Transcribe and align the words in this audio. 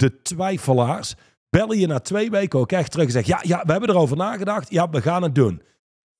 de 0.00 0.22
twijfelaars 0.22 1.14
bellen 1.50 1.78
je 1.78 1.86
na 1.86 1.98
twee 1.98 2.30
weken 2.30 2.58
ook 2.58 2.72
echt 2.72 2.90
terug 2.90 3.06
en 3.06 3.12
zeggen: 3.12 3.32
Ja, 3.32 3.56
ja, 3.56 3.64
we 3.64 3.72
hebben 3.72 3.90
erover 3.90 4.16
nagedacht. 4.16 4.70
Ja, 4.70 4.90
we 4.90 5.02
gaan 5.02 5.22
het 5.22 5.34
doen. 5.34 5.62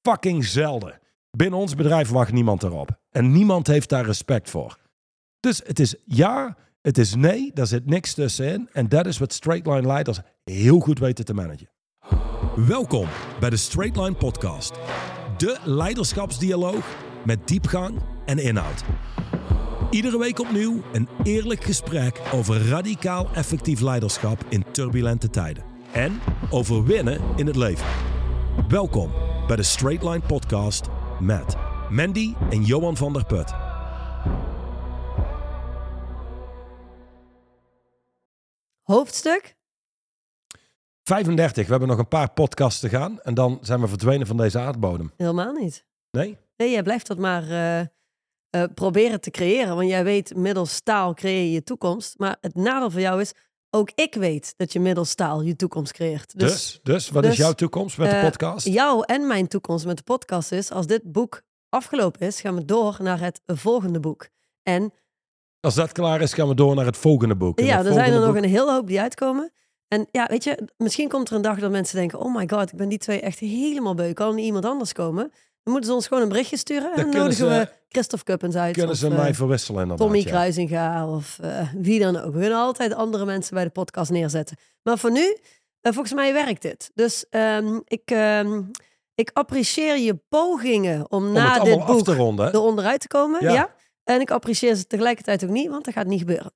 Fucking 0.03 0.45
zelden. 0.45 0.99
Binnen 1.31 1.59
ons 1.59 1.75
bedrijf 1.75 2.09
wacht 2.09 2.33
niemand 2.33 2.63
erop. 2.63 2.99
En 3.11 3.33
niemand 3.33 3.67
heeft 3.67 3.89
daar 3.89 4.05
respect 4.05 4.51
voor. 4.51 4.79
Dus 5.41 5.61
het 5.65 5.79
is 5.81 5.95
ja, 6.05 6.57
het 6.81 6.99
is 6.99 7.15
nee, 7.15 7.51
daar 7.55 7.67
zit 7.67 7.87
niks 7.87 8.15
tussenin. 8.15 8.69
En 8.73 8.89
dat 8.89 9.07
is 9.07 9.19
wat 9.19 9.33
straight 9.33 9.67
line 9.67 9.87
leiders 9.87 10.21
heel 10.45 10.81
goed 10.81 10.99
weten 10.99 11.25
te 11.25 11.35
managen. 11.35 11.71
Welkom 12.67 13.09
bij 13.41 13.51
de 13.51 13.57
Straight 13.57 13.97
Line 13.97 14.15
Podcast. 14.15 14.73
De 15.37 15.59
leiderschapsdialoog 15.65 16.97
met 17.25 17.49
diepgang 17.49 18.03
en 18.27 18.39
inhoud. 18.39 18.85
Iedere 19.91 20.19
week 20.19 20.39
opnieuw 20.39 20.83
een 20.93 21.09
eerlijk 21.23 21.65
gesprek 21.65 22.21
over 22.35 22.69
radicaal 22.69 23.31
effectief 23.35 23.81
leiderschap 23.81 24.45
in 24.49 24.65
turbulente 24.71 25.31
tijden. 25.31 25.65
En 25.93 26.21
over 26.51 26.85
winnen 26.85 27.21
in 27.37 27.47
het 27.47 27.57
leven. 27.57 27.87
Welkom 28.69 29.13
bij 29.47 29.57
de 29.57 29.63
Straight 29.63 30.03
Line 30.03 30.21
Podcast 30.21 30.89
met 31.21 31.57
Mandy 31.89 32.35
en 32.51 32.63
Johan 32.63 32.97
van 32.97 33.13
der 33.13 33.25
Put. 33.27 33.53
Hoofdstuk? 38.83 39.57
35, 41.03 41.65
we 41.65 41.71
hebben 41.71 41.89
nog 41.89 41.99
een 41.99 42.09
paar 42.09 42.31
podcasts 42.31 42.81
te 42.81 42.89
gaan 42.89 43.21
en 43.21 43.35
dan 43.35 43.59
zijn 43.61 43.81
we 43.81 43.89
verdwenen 43.89 44.27
van 44.27 44.37
deze 44.37 44.59
aardbodem. 44.59 45.13
Helemaal 45.17 45.53
niet. 45.53 45.85
Nee? 46.11 46.39
Nee, 46.57 46.71
jij 46.71 46.83
blijft 46.83 47.07
dat 47.07 47.19
maar 47.19 47.43
eh, 47.51 47.87
eh, 48.51 48.63
proberen 48.75 49.21
te 49.21 49.31
creëren. 49.31 49.77
Want 49.77 49.89
jij 49.89 50.05
weet, 50.05 50.37
middels 50.37 50.81
taal 50.81 51.15
creëer 51.15 51.43
je 51.43 51.51
je 51.51 51.63
toekomst. 51.63 52.19
Maar 52.19 52.37
het 52.41 52.55
nadeel 52.55 52.91
voor 52.91 53.01
jou 53.01 53.21
is, 53.21 53.33
ook 53.71 53.91
ik 53.95 54.15
weet 54.15 54.55
dat 54.57 54.73
je 54.73 54.81
middels 54.81 55.15
taal 55.15 55.43
je 55.43 55.57
toekomst 55.57 55.93
creëert. 55.93 56.39
Dus, 56.39 56.81
dus, 56.83 57.11
wat 57.11 57.23
is 57.23 57.29
dus, 57.29 57.39
jouw 57.39 57.53
toekomst 57.53 57.99
met 57.99 58.11
de 58.11 58.17
eh, 58.17 58.25
podcast? 58.25 58.67
Jouw 58.67 59.03
en 59.03 59.27
mijn 59.27 59.49
toekomst 59.49 59.87
met 59.87 59.97
de 59.97 60.03
podcast 60.03 60.53
is, 60.53 60.71
als 60.71 60.87
dit 60.87 61.13
boek 61.13 61.43
afgelopen 61.69 62.21
is, 62.21 62.41
gaan 62.41 62.55
we 62.55 62.65
door 62.65 62.97
naar 63.03 63.21
het 63.21 63.41
volgende 63.47 64.01
boek. 64.01 64.29
En 64.63 64.93
Als 65.61 65.75
dat 65.75 65.93
klaar 65.93 66.21
is, 66.21 66.33
gaan 66.33 66.49
we 66.49 66.55
door 66.55 66.75
naar 66.75 66.87
het 66.87 66.97
volgende 66.97 67.37
boek. 67.37 67.59
En 67.59 67.67
ja, 67.67 67.79
er 67.79 67.93
zijn 67.93 68.13
er 68.13 68.21
nog 68.21 68.27
boek- 68.27 68.37
een 68.37 68.49
hele 68.49 68.73
hoop 68.73 68.87
die 68.87 69.01
uitkomen. 69.01 69.53
En 69.89 70.09
ja, 70.11 70.27
weet 70.27 70.45
je, 70.45 70.69
misschien 70.77 71.09
komt 71.09 71.29
er 71.29 71.37
een 71.37 71.43
dag 71.43 71.59
dat 71.59 71.71
mensen 71.71 71.97
denken: 71.97 72.19
oh 72.19 72.35
my 72.35 72.49
god, 72.49 72.73
ik 72.73 72.77
ben 72.79 72.89
die 72.89 72.99
twee 72.99 73.21
echt 73.21 73.39
helemaal 73.39 73.95
beu. 73.95 74.13
Kan 74.13 74.29
er 74.29 74.35
niet 74.35 74.45
iemand 74.45 74.65
anders 74.65 74.93
komen? 74.93 75.33
Dan 75.63 75.73
moeten 75.73 75.91
ze 75.91 75.97
ons 75.97 76.07
gewoon 76.07 76.23
een 76.23 76.29
berichtje 76.29 76.57
sturen. 76.57 76.93
En 76.95 77.11
dan 77.11 77.21
nodigen 77.21 77.49
we 77.49 77.69
Christophe 77.89 78.25
Kuppens 78.25 78.55
uit. 78.57 78.73
Kunnen 78.73 78.91
of, 78.93 78.97
ze 78.99 79.07
eh, 79.09 79.17
mij 79.17 79.35
verwisselen 79.35 79.83
inderdaad. 79.83 80.07
Tommy 80.07 80.23
ja. 80.23 80.31
Kruisinga 80.31 81.09
of 81.09 81.39
eh, 81.43 81.69
wie 81.75 82.01
dan 82.01 82.17
ook. 82.17 82.33
We 82.33 82.41
kunnen 82.41 82.59
altijd 82.59 82.95
andere 82.95 83.25
mensen 83.25 83.55
bij 83.55 83.65
de 83.65 83.71
podcast 83.71 84.11
neerzetten. 84.11 84.57
Maar 84.83 84.99
voor 84.99 85.11
nu, 85.11 85.37
eh, 85.81 85.93
volgens 85.93 86.15
mij 86.15 86.33
werkt 86.33 86.63
dit. 86.63 86.91
Dus 86.95 87.25
ehm, 87.31 87.79
ik, 87.85 88.03
ehm, 88.11 88.63
ik 89.15 89.31
apprecieer 89.33 89.99
je 89.99 90.19
pogingen 90.29 91.11
om, 91.11 91.27
Om 91.27 91.33
na 91.33 91.59
dit 91.59 91.85
boek 91.87 92.05
te 92.05 92.15
ronden. 92.15 92.47
hè? 92.47 92.53
er 92.53 92.61
onderuit 92.61 93.01
te 93.01 93.09
komen. 93.09 93.45
Ja. 93.45 93.53
Ja. 93.53 93.75
En 94.05 94.21
ik 94.21 94.31
apprecieer 94.31 94.75
ze 94.75 94.87
tegelijkertijd 94.87 95.45
ook 95.45 95.51
niet, 95.51 95.71
want 95.71 95.85
dat 95.85 95.95
gaat 95.95 96.07
niet 96.07 96.19
gebeuren. 96.21 96.53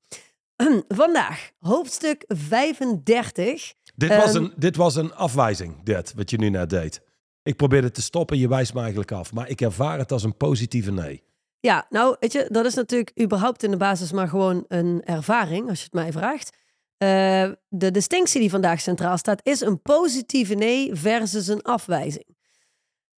Vandaag, 0.88 1.50
hoofdstuk 1.58 2.24
35. 2.26 3.74
Dit, 3.94 4.16
was 4.16 4.34
Ehm, 4.34 4.44
een, 4.44 4.52
dit 4.56 4.76
was 4.76 4.96
een 4.96 5.14
afwijzing, 5.14 5.82
dit, 5.82 6.12
wat 6.16 6.30
je 6.30 6.38
nu 6.38 6.48
net 6.48 6.70
deed. 6.70 7.00
Ik 7.44 7.56
probeerde 7.56 7.90
te 7.90 8.02
stoppen, 8.02 8.38
je 8.38 8.48
wijst 8.48 8.74
me 8.74 8.80
eigenlijk 8.80 9.12
af. 9.12 9.32
Maar 9.32 9.48
ik 9.48 9.60
ervaar 9.60 9.98
het 9.98 10.12
als 10.12 10.22
een 10.22 10.36
positieve 10.36 10.92
nee. 10.92 11.22
Ja, 11.60 11.86
nou, 11.90 12.16
weet 12.20 12.32
je, 12.32 12.46
dat 12.48 12.64
is 12.64 12.74
natuurlijk 12.74 13.20
überhaupt 13.20 13.62
in 13.62 13.70
de 13.70 13.76
basis 13.76 14.12
maar 14.12 14.28
gewoon 14.28 14.64
een 14.68 15.02
ervaring, 15.04 15.68
als 15.68 15.78
je 15.78 15.84
het 15.84 15.92
mij 15.92 16.12
vraagt. 16.12 16.56
Eh, 16.96 17.50
de 17.68 17.90
distinctie 17.90 18.40
die 18.40 18.50
vandaag 18.50 18.80
centraal 18.80 19.18
staat, 19.18 19.40
is 19.42 19.60
een 19.60 19.82
positieve 19.82 20.54
nee 20.54 20.94
versus 20.94 21.46
een 21.46 21.62
afwijzing. 21.62 22.36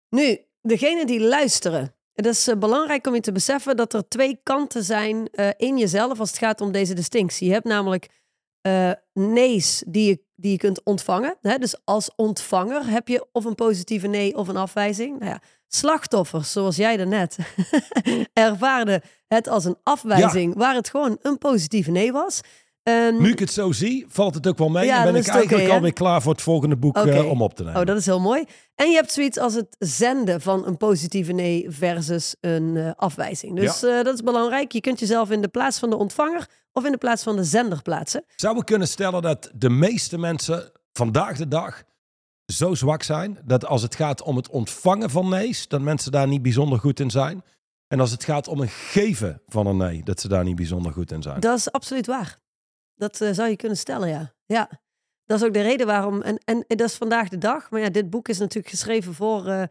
Nu, 0.08 0.38
degene 0.60 1.06
die 1.06 1.20
luisteren. 1.20 1.94
Het 2.12 2.26
is 2.26 2.48
eh, 2.48 2.56
belangrijk 2.56 3.06
om 3.06 3.14
je 3.14 3.20
te 3.20 3.32
beseffen 3.32 3.76
dat 3.76 3.94
er 3.94 4.08
twee 4.08 4.40
kanten 4.42 4.84
zijn 4.84 5.28
eh, 5.28 5.48
in 5.56 5.78
jezelf 5.78 6.20
als 6.20 6.30
het 6.30 6.38
gaat 6.38 6.60
om 6.60 6.72
deze 6.72 6.94
distinctie. 6.94 7.46
Je 7.46 7.52
hebt 7.52 7.66
namelijk 7.66 8.22
nee's 9.12 9.84
die 9.86 10.08
je, 10.08 10.23
die 10.36 10.50
je 10.50 10.58
kunt 10.58 10.84
ontvangen. 10.84 11.36
Hè? 11.40 11.58
Dus 11.58 11.76
als 11.84 12.10
ontvanger 12.16 12.86
heb 12.86 13.08
je 13.08 13.26
of 13.32 13.44
een 13.44 13.54
positieve 13.54 14.06
nee 14.06 14.36
of 14.36 14.48
een 14.48 14.56
afwijzing. 14.56 15.18
Nou 15.18 15.30
ja, 15.30 15.40
slachtoffers, 15.68 16.52
zoals 16.52 16.76
jij 16.76 16.96
daarnet, 16.96 17.36
ervaarden 18.32 19.02
het 19.28 19.48
als 19.48 19.64
een 19.64 19.76
afwijzing 19.82 20.54
waar 20.56 20.74
het 20.74 20.88
gewoon 20.88 21.18
een 21.22 21.38
positieve 21.38 21.90
nee 21.90 22.12
was. 22.12 22.40
Ehm, 22.82 23.16
Nu 23.22 23.30
ik 23.30 23.38
het 23.38 23.50
zo 23.50 23.72
zie, 23.72 24.04
valt 24.08 24.34
het 24.34 24.46
ook 24.46 24.58
wel 24.58 24.68
mee. 24.68 24.86
Ja, 24.86 25.04
en 25.04 25.12
ben 25.12 25.20
ik 25.20 25.26
eigenlijk 25.26 25.68
hè? 25.68 25.74
alweer 25.74 25.92
klaar 25.92 26.22
voor 26.22 26.32
het 26.32 26.42
volgende 26.42 26.76
boek 26.76 26.96
eh, 26.96 27.30
om 27.30 27.42
op 27.42 27.54
te 27.54 27.64
nemen. 27.64 27.80
Oh, 27.80 27.86
dat 27.86 27.96
is 27.96 28.06
heel 28.06 28.20
mooi. 28.20 28.44
En 28.74 28.90
je 28.90 28.94
hebt 28.96 29.12
zoiets 29.12 29.38
als 29.38 29.54
het 29.54 29.76
zenden 29.78 30.40
van 30.40 30.66
een 30.66 30.76
positieve 30.76 31.32
nee 31.32 31.66
versus 31.68 32.34
een 32.40 32.76
eh, 32.76 32.90
afwijzing. 32.96 33.56
Dus 33.56 33.82
eh, 33.82 34.02
dat 34.02 34.14
is 34.14 34.22
belangrijk. 34.22 34.72
Je 34.72 34.80
kunt 34.80 34.98
jezelf 34.98 35.30
in 35.30 35.40
de 35.40 35.48
plaats 35.48 35.78
van 35.78 35.90
de 35.90 35.96
ontvanger 35.96 36.48
of 36.74 36.84
in 36.84 36.92
de 36.92 36.98
plaats 36.98 37.22
van 37.22 37.36
de 37.36 37.44
zender 37.44 37.82
plaatsen. 37.82 38.24
Zou 38.36 38.56
we 38.56 38.64
kunnen 38.64 38.88
stellen 38.88 39.22
dat 39.22 39.50
de 39.54 39.70
meeste 39.70 40.18
mensen 40.18 40.72
vandaag 40.92 41.36
de 41.36 41.48
dag 41.48 41.82
zo 42.46 42.74
zwak 42.74 43.02
zijn... 43.02 43.38
dat 43.44 43.66
als 43.66 43.82
het 43.82 43.94
gaat 43.94 44.22
om 44.22 44.36
het 44.36 44.48
ontvangen 44.48 45.10
van 45.10 45.28
nee's... 45.28 45.68
dat 45.68 45.80
mensen 45.80 46.12
daar 46.12 46.28
niet 46.28 46.42
bijzonder 46.42 46.78
goed 46.78 47.00
in 47.00 47.10
zijn. 47.10 47.42
En 47.88 48.00
als 48.00 48.10
het 48.10 48.24
gaat 48.24 48.48
om 48.48 48.60
een 48.60 48.68
geven 48.68 49.42
van 49.46 49.66
een 49.66 49.76
nee... 49.76 50.02
dat 50.02 50.20
ze 50.20 50.28
daar 50.28 50.44
niet 50.44 50.56
bijzonder 50.56 50.92
goed 50.92 51.12
in 51.12 51.22
zijn. 51.22 51.40
Dat 51.40 51.58
is 51.58 51.72
absoluut 51.72 52.06
waar. 52.06 52.38
Dat 52.94 53.20
eh, 53.20 53.32
zou 53.32 53.48
je 53.48 53.56
kunnen 53.56 53.78
stellen, 53.78 54.08
ja. 54.08 54.32
Ja. 54.46 54.70
Dat 55.24 55.40
is 55.40 55.46
ook 55.46 55.54
de 55.54 55.60
reden 55.60 55.86
waarom. 55.86 56.22
En, 56.22 56.38
en, 56.44 56.64
en 56.66 56.76
dat 56.76 56.88
is 56.88 56.94
vandaag 56.94 57.28
de 57.28 57.38
dag. 57.38 57.70
Maar 57.70 57.80
ja, 57.80 57.88
dit 57.90 58.10
boek 58.10 58.28
is 58.28 58.38
natuurlijk 58.38 58.68
geschreven 58.68 59.14
voor. 59.14 59.46
eh, 59.46 59.62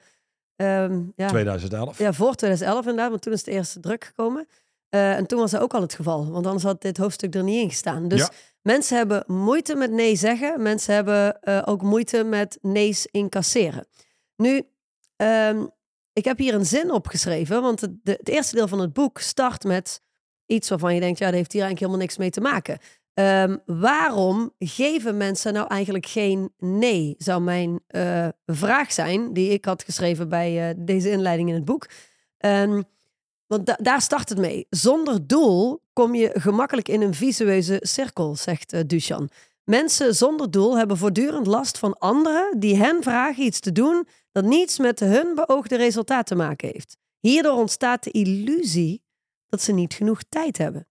ehm, 0.56 1.04
ja, 1.16 1.28
2011. 1.28 1.98
Ja, 1.98 2.14
voor 2.14 2.36
2011 2.36 2.80
inderdaad, 2.80 3.10
want 3.10 3.22
toen 3.22 3.34
is 3.34 3.44
de 3.44 3.52
eerste 3.52 3.80
druk 3.80 4.04
gekomen. 4.04 4.48
Eh, 4.94 5.16
en 5.16 5.26
toen 5.28 5.40
was 5.40 5.52
dat 5.52 5.62
ook 5.62 5.74
al 5.74 5.82
het 5.82 5.94
geval, 5.94 6.32
want 6.32 6.46
anders 6.46 6.64
had 6.64 6.82
dit 6.82 6.98
hoofdstuk 6.98 7.36
er 7.36 7.44
niet 7.44 7.62
in 7.62 7.70
gestaan. 7.70 8.08
Dus 8.08 8.20
Ja. 8.20 8.30
mensen 8.62 8.98
hebben 8.98 9.24
moeite 9.28 9.76
met 9.76 9.92
nee 9.92 10.16
zeggen. 10.16 10.62
Mensen 10.62 10.94
hebben 10.94 11.42
eh, 11.42 11.62
ook 11.66 11.82
moeite 11.82 12.24
met 12.24 12.58
nee's 12.62 13.06
incasseren. 13.12 13.88
Nu, 14.36 14.68
ehm, 15.16 15.66
ik 16.14 16.26
heb 16.26 16.38
hier 16.38 16.54
een 16.54 16.66
zin 16.66 16.92
opgeschreven, 16.92 17.62
want 17.62 17.82
het, 17.82 17.92
de- 18.04 18.12
het 18.20 18.30
eerste 18.30 18.56
deel 18.56 18.68
van 18.68 18.80
het 18.80 18.94
boek 18.94 19.20
start 19.20 19.64
met 19.64 20.02
iets 20.46 20.70
waarvan 20.70 20.94
je 20.94 21.00
denkt, 21.00 21.20
ja, 21.20 21.26
daar 21.26 21.36
heeft 21.36 21.52
hier 21.52 21.62
eigenlijk 21.64 21.92
helemaal 21.92 22.08
niks 22.08 22.18
mee 22.18 22.30
te 22.30 22.42
maken. 22.54 22.78
Ehm, 23.14 23.58
waarom 23.66 24.54
geven 24.60 25.18
mensen 25.18 25.54
nou 25.54 25.68
eigenlijk 25.68 26.06
geen 26.06 26.54
nee? 26.58 27.16
Zou 27.18 27.42
mijn 27.42 27.80
eh, 27.88 28.28
vraag 28.46 28.92
zijn, 28.92 29.34
die 29.34 29.50
ik 29.50 29.66
had 29.66 29.84
geschreven 29.84 30.30
bij 30.30 30.74
deze 30.78 31.10
inleiding 31.12 31.50
in 31.50 31.56
het 31.56 31.66
boek. 31.66 31.90
Ehm, 32.38 32.82
want 33.54 33.66
da- 33.66 33.78
daar 33.82 34.02
start 34.02 34.30
het 34.30 34.38
mee. 34.38 34.68
Zonder 34.70 35.28
doel 35.28 35.82
kom 35.94 36.16
je 36.16 36.30
gemakkelijk 36.34 36.88
in 36.88 37.02
een 37.02 37.14
visueuze 37.14 37.80
cirkel, 37.82 38.36
zegt 38.36 38.90
Duchan. 38.90 39.30
Mensen 39.64 40.16
zonder 40.16 40.52
doel 40.52 40.78
hebben 40.78 40.98
voortdurend 40.98 41.48
last 41.48 41.78
van 41.78 41.98
anderen 41.98 42.60
die 42.60 42.76
hen 42.76 43.04
vragen 43.04 43.44
iets 43.44 43.60
te 43.60 43.72
doen 43.72 44.08
dat 44.32 44.44
niets 44.44 44.78
met 44.78 45.00
hun 45.00 45.36
beoogde 45.36 45.76
resultaat 45.76 46.26
te 46.26 46.36
maken 46.36 46.70
heeft. 46.72 46.98
Hierdoor 47.20 47.58
ontstaat 47.58 48.04
de 48.04 48.12
illusie 48.12 49.04
dat 49.50 49.62
ze 49.62 49.72
niet 49.72 49.94
genoeg 49.94 50.22
tijd 50.30 50.58
hebben. 50.58 50.88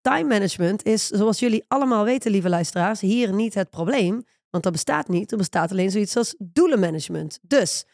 Time 0.00 0.28
management 0.28 0.84
is, 0.84 1.06
zoals 1.06 1.38
jullie 1.38 1.64
allemaal 1.68 2.04
weten, 2.04 2.30
lieve 2.30 2.48
luisteraars, 2.48 3.00
hier 3.00 3.32
niet 3.32 3.54
het 3.54 3.70
probleem, 3.70 4.24
want 4.50 4.64
dat 4.64 4.72
bestaat 4.72 5.08
niet. 5.08 5.32
Er 5.32 5.38
bestaat 5.38 5.70
alleen 5.70 5.90
zoiets 5.90 6.16
als 6.16 6.34
doelenmanagement. 6.38 7.38
Dus 7.42 7.84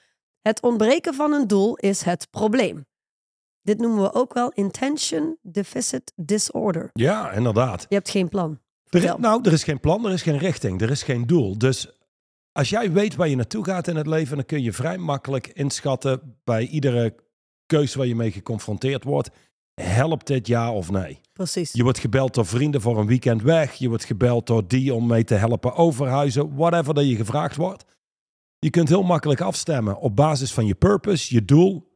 het 0.40 0.62
ontbreken 0.62 1.14
van 1.14 1.32
een 1.32 1.46
doel 1.46 1.76
is 1.76 2.02
het 2.02 2.30
probleem. 2.30 2.86
Dit 3.66 3.78
noemen 3.78 4.02
we 4.02 4.14
ook 4.14 4.34
wel 4.34 4.52
intention 4.54 5.36
deficit 5.42 6.12
disorder. 6.16 6.90
Ja, 6.92 7.32
inderdaad. 7.32 7.86
Je 7.88 7.94
hebt 7.94 8.10
geen 8.10 8.28
plan. 8.28 8.58
Er 8.88 9.04
is, 9.04 9.14
nou, 9.18 9.40
er 9.42 9.52
is 9.52 9.64
geen 9.64 9.80
plan, 9.80 10.06
er 10.06 10.12
is 10.12 10.22
geen 10.22 10.38
richting, 10.38 10.80
er 10.80 10.90
is 10.90 11.02
geen 11.02 11.26
doel. 11.26 11.58
Dus 11.58 11.88
als 12.52 12.68
jij 12.68 12.92
weet 12.92 13.14
waar 13.14 13.28
je 13.28 13.36
naartoe 13.36 13.64
gaat 13.64 13.88
in 13.88 13.96
het 13.96 14.06
leven, 14.06 14.36
dan 14.36 14.46
kun 14.46 14.62
je 14.62 14.72
vrij 14.72 14.98
makkelijk 14.98 15.46
inschatten 15.46 16.36
bij 16.44 16.66
iedere 16.66 17.14
keus 17.66 17.94
waar 17.94 18.06
je 18.06 18.14
mee 18.14 18.30
geconfronteerd 18.30 19.04
wordt. 19.04 19.30
Helpt 19.80 20.26
dit 20.26 20.46
ja 20.46 20.72
of 20.72 20.90
nee? 20.90 21.20
Precies. 21.32 21.72
Je 21.72 21.82
wordt 21.82 21.98
gebeld 21.98 22.34
door 22.34 22.46
vrienden 22.46 22.80
voor 22.80 22.98
een 22.98 23.06
weekend 23.06 23.42
weg. 23.42 23.72
Je 23.72 23.88
wordt 23.88 24.04
gebeld 24.04 24.46
door 24.46 24.68
die 24.68 24.94
om 24.94 25.06
mee 25.06 25.24
te 25.24 25.34
helpen 25.34 25.74
overhuizen. 25.74 26.54
Whatever 26.54 26.94
dat 26.94 27.08
je 27.08 27.16
gevraagd 27.16 27.56
wordt. 27.56 27.84
Je 28.58 28.70
kunt 28.70 28.88
heel 28.88 29.02
makkelijk 29.02 29.40
afstemmen 29.40 29.98
op 29.98 30.16
basis 30.16 30.52
van 30.52 30.66
je 30.66 30.74
purpose, 30.74 31.34
je 31.34 31.44
doel. 31.44 31.94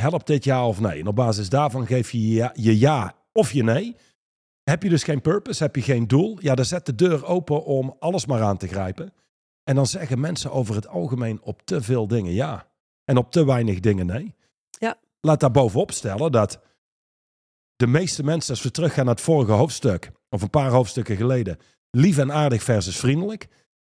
Helpt 0.00 0.26
dit 0.26 0.44
ja 0.44 0.66
of 0.66 0.80
nee? 0.80 1.00
En 1.00 1.06
op 1.06 1.16
basis 1.16 1.48
daarvan 1.48 1.86
geef 1.86 2.10
je 2.10 2.28
je 2.28 2.34
ja, 2.34 2.50
je 2.54 2.78
ja 2.78 3.14
of 3.32 3.52
je 3.52 3.62
nee. 3.62 3.96
Heb 4.62 4.82
je 4.82 4.88
dus 4.88 5.02
geen 5.02 5.20
purpose, 5.20 5.62
heb 5.62 5.76
je 5.76 5.82
geen 5.82 6.08
doel, 6.08 6.38
ja, 6.40 6.54
dan 6.54 6.64
zet 6.64 6.86
de 6.86 6.94
deur 6.94 7.24
open 7.26 7.64
om 7.64 7.96
alles 7.98 8.26
maar 8.26 8.42
aan 8.42 8.56
te 8.56 8.68
grijpen. 8.68 9.12
En 9.64 9.74
dan 9.74 9.86
zeggen 9.86 10.20
mensen 10.20 10.52
over 10.52 10.74
het 10.74 10.88
algemeen 10.88 11.42
op 11.42 11.62
te 11.64 11.82
veel 11.82 12.06
dingen 12.06 12.32
ja. 12.32 12.70
En 13.04 13.16
op 13.16 13.30
te 13.32 13.46
weinig 13.46 13.80
dingen 13.80 14.06
nee. 14.06 14.34
Ja. 14.70 14.98
Laat 15.20 15.40
daar 15.40 15.50
bovenop 15.50 15.92
stellen 15.92 16.32
dat 16.32 16.60
de 17.76 17.86
meeste 17.86 18.24
mensen, 18.24 18.50
als 18.50 18.62
we 18.62 18.70
teruggaan 18.70 19.04
naar 19.04 19.14
het 19.14 19.24
vorige 19.24 19.52
hoofdstuk, 19.52 20.10
of 20.28 20.42
een 20.42 20.50
paar 20.50 20.70
hoofdstukken 20.70 21.16
geleden, 21.16 21.58
lief 21.90 22.18
en 22.18 22.32
aardig 22.32 22.62
versus 22.62 22.96
vriendelijk. 22.96 23.48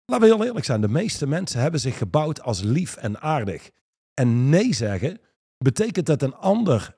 Laten 0.05 0.27
we 0.27 0.35
heel 0.35 0.45
eerlijk 0.45 0.65
zijn, 0.65 0.81
de 0.81 0.89
meeste 0.89 1.27
mensen 1.27 1.61
hebben 1.61 1.79
zich 1.79 1.97
gebouwd 1.97 2.41
als 2.41 2.61
lief 2.61 2.95
en 2.95 3.21
aardig. 3.21 3.69
En 4.13 4.49
nee 4.49 4.73
zeggen 4.73 5.19
betekent 5.63 6.05
dat 6.05 6.21
een 6.21 6.35
ander 6.35 6.97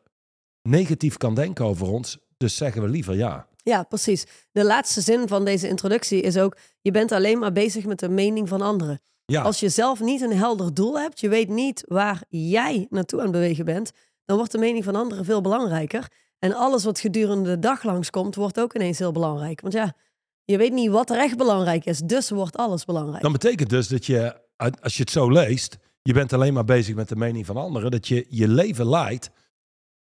negatief 0.62 1.18
kan 1.18 1.36
denken 1.36 1.66
over 1.66 1.88
ons, 1.88 2.18
dus 2.38 2.56
zeggen 2.56 2.81
we 2.81 2.88
liever 2.90 3.16
ja. 3.16 3.48
Ja, 3.63 3.84
precies. 3.84 4.25
De 4.52 4.66
laatste 4.66 5.02
zin 5.02 5.28
van 5.28 5.46
deze 5.46 5.68
introductie 5.68 6.22
is 6.22 6.38
ook: 6.38 6.58
je 6.81 6.92
bent 6.92 7.12
alleen 7.12 7.40
maar 7.40 7.52
bezig 7.52 7.86
met 7.86 8.00
de 8.00 8.10
mening 8.10 8.48
van 8.50 8.62
anderen. 8.62 9.02
Ja, 9.25 9.42
Als 9.42 9.60
je 9.60 9.69
zelf 9.69 10.00
niet 10.00 10.22
een 10.22 10.38
helder 10.38 10.74
doel 10.74 11.00
hebt, 11.00 11.19
je 11.19 11.30
weet 11.30 11.50
niet 11.50 11.84
waar 11.88 12.24
jij 12.30 12.88
naartoe 12.90 13.19
aan 13.19 13.25
het 13.25 13.34
bewegen 13.34 13.66
bent, 13.66 13.92
dan 14.25 14.38
wordt 14.38 14.52
de 14.52 14.58
mening 14.58 14.84
van 14.84 14.96
anderen 14.96 15.25
veel 15.25 15.42
belangrijker. 15.42 16.07
En 16.40 16.54
alles 16.54 16.84
wat 16.84 17.00
gedurende 17.00 17.50
de 17.50 17.60
dag 17.60 17.84
langskomt, 17.84 18.36
wordt 18.36 18.60
ook 18.60 18.75
ineens 18.75 19.00
heel 19.00 19.12
belangrijk. 19.12 19.62
Want 19.62 19.74
ja, 19.74 19.96
je 20.44 20.57
weet 20.57 20.72
niet 20.72 20.90
wat 20.90 21.10
er 21.10 21.18
echt 21.18 21.38
belangrijk 21.38 21.86
is, 21.86 22.00
dus 22.00 22.30
wordt 22.30 22.57
alles 22.57 22.86
belangrijk. 22.86 23.22
dan 23.22 23.31
betekent 23.31 23.69
dus 23.69 23.88
dat 23.88 24.06
je, 24.06 24.36
als 24.81 24.96
je 24.96 25.02
het 25.02 25.12
zo 25.12 25.30
leest, 25.31 25.78
je 26.01 26.13
bent 26.13 26.33
alleen 26.33 26.53
maar 26.53 26.65
bezig 26.65 26.95
met 26.95 27.09
de 27.09 27.15
mening 27.15 27.45
van 27.45 27.57
anderen, 27.57 27.92
dat 27.92 28.07
je 28.07 28.25
je 28.30 28.48
leven 28.48 28.89
leidt 28.89 29.31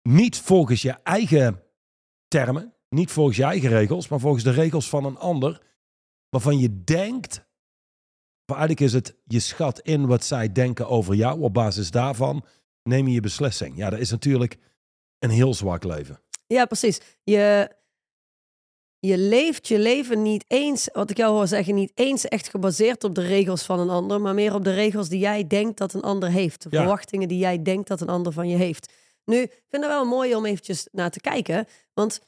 niet 0.02 0.38
volgens 0.38 0.82
je 0.82 0.92
eigen 0.92 1.64
termen, 2.28 2.74
niet 2.90 3.12
volgens 3.12 3.38
je 3.38 3.44
eigen 3.44 3.70
regels, 3.70 4.08
maar 4.08 4.20
volgens 4.20 4.44
de 4.44 4.52
regels 4.52 4.90
van 4.90 5.06
een 5.06 5.18
ander, 5.18 5.62
waarvan 6.30 6.60
je 6.60 6.84
denkt, 6.84 7.46
maar 8.46 8.58
eigenlijk 8.58 8.80
is 8.80 8.94
het, 8.94 9.16
je 9.26 9.40
schat 9.40 9.80
in 9.80 10.08
wat 10.08 10.24
zij 10.24 10.52
denken 10.52 10.88
over 10.88 11.16
jou, 11.16 11.42
op 11.42 11.54
basis 11.54 11.92
daarvan 11.92 12.46
neem 12.84 13.08
je 13.08 13.14
je 13.14 13.20
beslissing. 13.20 13.78
Ja, 13.78 13.90
dat 13.90 14.00
is 14.00 14.12
natuurlijk 14.12 14.58
een 15.20 15.30
heel 15.30 15.54
zwak 15.54 15.84
leven. 15.84 16.20
Ja, 16.48 16.66
precies. 16.66 17.02
Je, 17.24 17.72
je 19.04 19.18
leeft 19.18 19.68
je 19.68 19.80
leven 19.80 20.22
niet 20.22 20.44
eens, 20.48 20.90
wat 20.94 21.10
ik 21.10 21.18
jou 21.18 21.34
hoor 21.34 21.48
zeggen, 21.48 21.76
niet 21.76 21.92
eens 21.96 22.26
echt 22.26 22.50
gebaseerd 22.50 23.04
op 23.04 23.16
de 23.16 23.22
regels 23.22 23.64
van 23.64 23.80
een 23.80 23.90
ander, 23.90 24.22
maar 24.22 24.34
meer 24.34 24.54
op 24.54 24.64
de 24.64 24.74
regels 24.74 25.10
die 25.10 25.20
jij 25.20 25.48
denkt 25.48 25.78
dat 25.78 25.94
een 25.94 26.02
ander 26.02 26.30
heeft. 26.30 26.62
De 26.64 26.68
Ja. 26.72 26.78
verwachtingen 26.80 27.28
die 27.28 27.38
jij 27.38 27.62
denkt 27.62 27.88
dat 27.88 28.02
een 28.02 28.10
ander 28.10 28.32
van 28.34 28.50
je 28.50 28.58
heeft. 28.58 28.94
Nu, 29.26 29.38
ik 29.38 29.64
vind 29.70 29.84
het 29.84 29.92
wel 29.92 30.06
mooi 30.06 30.36
om 30.36 30.46
eventjes 30.46 30.88
naar 30.92 31.10
te 31.10 31.20
kijken, 31.20 31.68
want 31.94 32.22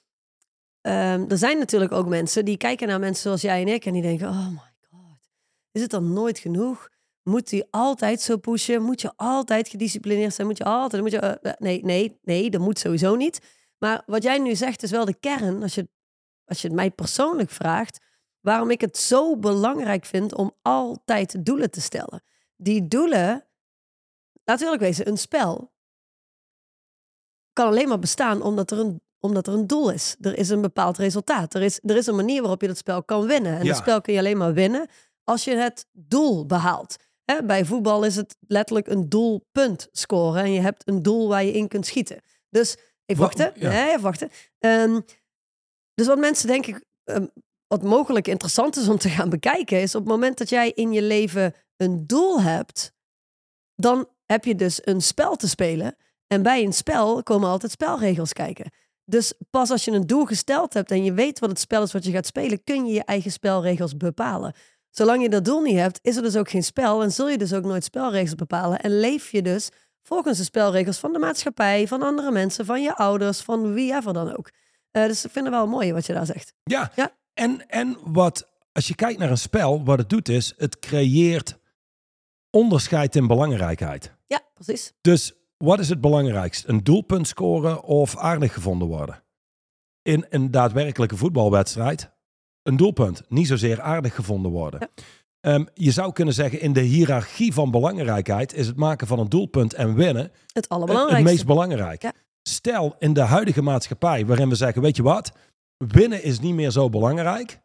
ehm, 0.82 1.26
er 1.30 1.38
zijn 1.38 1.58
natuurlijk 1.58 1.92
ook 1.92 2.08
mensen 2.08 2.46
die 2.46 2.58
kijken 2.58 2.88
naar 2.88 3.00
mensen 3.00 3.24
zoals 3.24 3.42
jij 3.42 3.62
en 3.62 3.68
ik 3.68 3.86
en 3.86 3.94
die 3.94 4.02
denken, 4.02 4.28
oh 4.28 4.48
my 4.48 4.74
god, 4.90 5.30
is 5.72 5.82
het 5.82 5.92
dan 5.92 6.14
nooit 6.14 6.40
genoeg? 6.40 6.90
Moet 7.24 7.52
hij 7.52 7.68
altijd 7.70 8.22
zo 8.22 8.38
pushen? 8.38 8.82
Moet 8.82 9.02
je 9.02 9.12
altijd 9.16 9.68
gedisciplineerd 9.70 10.34
zijn? 10.34 10.48
Moet 10.48 10.58
je 10.58 10.64
altijd... 10.64 11.02
Moet 11.02 11.12
je, 11.12 11.20
eh, 11.20 11.52
eh, 11.52 11.58
nee, 11.60 11.84
nee, 11.84 12.20
nee, 12.24 12.50
dat 12.50 12.62
moet 12.62 12.80
sowieso 12.80 13.16
niet. 13.16 13.40
Maar 13.78 14.04
wat 14.06 14.24
jij 14.24 14.38
nu 14.38 14.56
zegt 14.56 14.84
is 14.84 14.92
wel 14.92 15.06
de 15.06 15.20
kern, 15.20 15.62
als 15.62 15.76
je, 15.76 15.88
als 16.46 16.62
je 16.62 16.68
het 16.68 16.76
mij 16.76 16.92
persoonlijk 16.92 17.50
vraagt, 17.50 18.00
waarom 18.40 18.70
ik 18.72 18.82
het 18.82 18.98
zo 18.98 19.38
belangrijk 19.38 20.06
vind 20.06 20.34
om 20.36 20.56
altijd 20.62 21.46
doelen 21.46 21.72
te 21.72 21.82
stellen. 21.82 22.24
Die 22.56 22.88
doelen, 22.88 23.48
laten 24.44 24.72
we 24.72 24.78
wezen, 24.78 25.08
een 25.08 25.18
spel 25.18 25.72
kan 27.54 27.68
alleen 27.68 27.88
maar 27.88 28.00
bestaan 28.00 28.42
omdat 28.42 28.72
er 28.72 28.80
een, 28.80 29.02
omdat 29.20 29.48
er 29.48 29.54
een 29.54 29.68
doel 29.68 29.90
is. 29.92 30.16
Er 30.22 30.38
is 30.38 30.50
een 30.50 30.62
bepaald 30.62 30.98
resultaat. 30.98 31.54
Er 31.54 31.62
is, 31.62 31.80
er 31.84 31.96
is 31.96 32.08
een 32.08 32.16
manier 32.16 32.42
waarop 32.42 32.62
je 32.62 32.68
dat 32.68 32.78
spel 32.78 33.04
kan 33.04 33.26
winnen. 33.28 33.58
En 33.58 33.64
Ja. 33.64 33.68
dat 33.72 33.78
spel 33.82 34.02
kun 34.02 34.14
je 34.14 34.20
alleen 34.20 34.38
maar 34.38 34.54
winnen 34.54 34.88
als 35.24 35.44
je 35.44 35.56
het 35.56 35.86
doel 35.92 36.46
behaalt. 36.46 36.96
Bij 37.44 37.66
voetbal 37.66 38.04
is 38.06 38.16
het 38.16 38.38
letterlijk 38.48 38.88
een 38.88 39.10
doelpunt 39.10 39.88
scoren. 39.92 40.44
En 40.44 40.52
je 40.52 40.60
hebt 40.60 40.88
een 40.88 41.02
doel 41.04 41.28
waar 41.28 41.44
je 41.44 41.52
in 41.52 41.68
kunt 41.68 41.86
schieten. 41.86 42.22
Dus, 42.50 42.72
even 43.06 43.22
Wa- 43.24 43.28
wachten. 43.30 43.52
ja. 43.56 43.88
Even 43.90 44.02
wachten. 44.02 44.30
Dus 45.94 46.08
wat 46.08 46.18
mensen 46.18 46.48
denk 46.48 46.66
ik, 46.66 46.84
ehm, 47.04 47.26
wat 47.68 47.84
mogelijk 47.84 48.28
interessant 48.28 48.76
is 48.78 48.88
om 48.88 48.98
te 48.98 49.10
gaan 49.10 49.30
bekijken, 49.30 49.82
is 49.82 49.96
op 49.96 50.02
het 50.02 50.10
moment 50.10 50.38
dat 50.38 50.50
jij 50.50 50.72
in 50.72 50.92
je 50.92 51.02
leven 51.02 51.54
een 51.78 52.08
doel 52.08 52.42
hebt, 52.42 52.94
dan 53.76 54.08
heb 54.26 54.46
je 54.46 54.56
dus 54.56 54.86
een 54.86 55.02
spel 55.02 55.36
te 55.36 55.50
spelen. 55.50 55.96
En 56.28 56.44
bij 56.44 56.64
een 56.64 56.74
spel 56.74 57.24
komen 57.24 57.50
altijd 57.50 57.72
spelregels 57.72 58.34
kijken. 58.34 58.72
Dus 59.06 59.34
pas 59.50 59.70
als 59.70 59.86
je 59.86 59.92
een 59.92 60.08
doel 60.08 60.26
gesteld 60.26 60.74
hebt 60.74 60.92
en 60.92 61.04
je 61.04 61.14
weet 61.14 61.40
wat 61.40 61.50
het 61.50 61.60
spel 61.60 61.84
is 61.84 61.92
wat 61.92 62.06
je 62.06 62.12
gaat 62.12 62.26
spelen, 62.26 62.64
kun 62.64 62.86
je 62.86 62.94
je 62.94 63.04
eigen 63.04 63.32
spelregels 63.32 63.98
bepalen. 63.98 64.54
Zolang 64.90 65.22
je 65.22 65.30
dat 65.30 65.46
doel 65.46 65.62
niet 65.62 65.78
hebt, 65.78 66.00
is 66.02 66.16
er 66.16 66.22
dus 66.22 66.36
ook 66.36 66.50
geen 66.50 66.64
spel 66.64 67.04
en 67.04 67.12
zul 67.12 67.30
je 67.30 67.38
dus 67.38 67.54
ook 67.54 67.64
nooit 67.64 67.84
spelregels 67.84 68.36
bepalen. 68.36 68.80
En 68.80 69.00
leef 69.00 69.32
je 69.32 69.42
dus 69.42 69.70
volgens 70.02 70.38
de 70.38 70.44
spelregels 70.44 70.98
van 70.98 71.14
de 71.14 71.20
maatschappij, 71.20 71.88
van 71.88 72.02
andere 72.02 72.32
mensen, 72.32 72.66
van 72.66 72.82
je 72.82 72.96
ouders, 72.96 73.42
van 73.42 73.74
wie 73.74 73.94
ever 73.94 74.14
dan 74.14 74.38
ook. 74.38 74.50
Eh, 74.94 75.06
dus 75.06 75.26
ik 75.26 75.32
vind 75.32 75.46
het 75.46 75.54
wel 75.54 75.68
mooi 75.68 75.94
wat 75.94 76.06
je 76.06 76.14
daar 76.14 76.26
zegt. 76.26 76.54
Ja, 76.64 76.92
Ja. 76.96 77.12
En, 77.34 77.70
en 77.70 77.98
wat, 78.04 78.50
als 78.72 78.88
je 78.88 78.96
kijkt 78.96 79.20
naar 79.20 79.30
een 79.30 79.38
spel, 79.38 79.84
wat 79.84 79.98
het 79.98 80.10
doet 80.10 80.30
is, 80.30 80.54
het 80.58 80.80
creëert 80.80 81.60
onderscheid 82.50 83.16
in 83.16 83.28
belangrijkheid. 83.28 84.12
Ja, 84.28 84.42
precies. 84.54 84.94
Dus 85.02 85.34
wat 85.58 85.80
is 85.80 85.90
het 85.90 86.02
belangrijkst? 86.02 86.68
Een 86.68 86.84
doelpunt 86.84 87.28
scoren 87.28 87.84
of 87.84 88.18
aardig 88.18 88.54
gevonden 88.54 88.88
worden? 88.88 89.24
In 90.02 90.26
een 90.30 90.52
daadwerkelijke 90.52 91.18
voetbalwedstrijd, 91.18 92.12
een 92.64 92.78
doelpunt, 92.78 93.22
niet 93.30 93.48
zozeer 93.48 93.82
aardig 93.82 94.16
gevonden 94.16 94.52
worden. 94.52 94.80
Ja. 94.80 95.04
Ehm, 95.40 95.66
je 95.74 95.92
zou 95.92 96.14
kunnen 96.14 96.34
zeggen, 96.34 96.62
in 96.62 96.74
de 96.74 96.82
hiërarchie 96.82 97.54
van 97.54 97.72
belangrijkheid 97.72 98.54
is 98.54 98.68
het 98.68 98.76
maken 98.76 99.08
van 99.08 99.20
een 99.20 99.30
doelpunt 99.30 99.74
en 99.74 99.96
winnen 99.96 100.32
Het 100.54 100.70
het, 100.70 101.24
meest 101.24 101.46
belangrijk. 101.46 102.02
Ja. 102.02 102.14
Stel 102.44 102.96
in 103.00 103.14
de 103.14 103.22
huidige 103.22 103.62
maatschappij 103.62 104.26
waarin 104.26 104.50
we 104.50 104.56
zeggen, 104.56 104.82
weet 104.82 104.96
je 104.96 105.04
wat, 105.04 105.32
winnen 105.78 106.24
is 106.24 106.40
niet 106.40 106.54
meer 106.54 106.72
zo 106.72 106.90
belangrijk. 106.90 107.62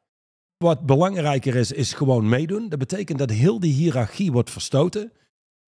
Wat 0.56 0.86
belangrijker 0.86 1.56
is, 1.56 1.72
is 1.72 1.92
gewoon 1.92 2.28
meedoen. 2.28 2.68
Dat 2.68 2.78
betekent 2.78 3.18
dat 3.18 3.30
heel 3.30 3.60
die 3.60 3.72
hiërarchie 3.72 4.32
wordt 4.32 4.50
verstoten. 4.50 5.12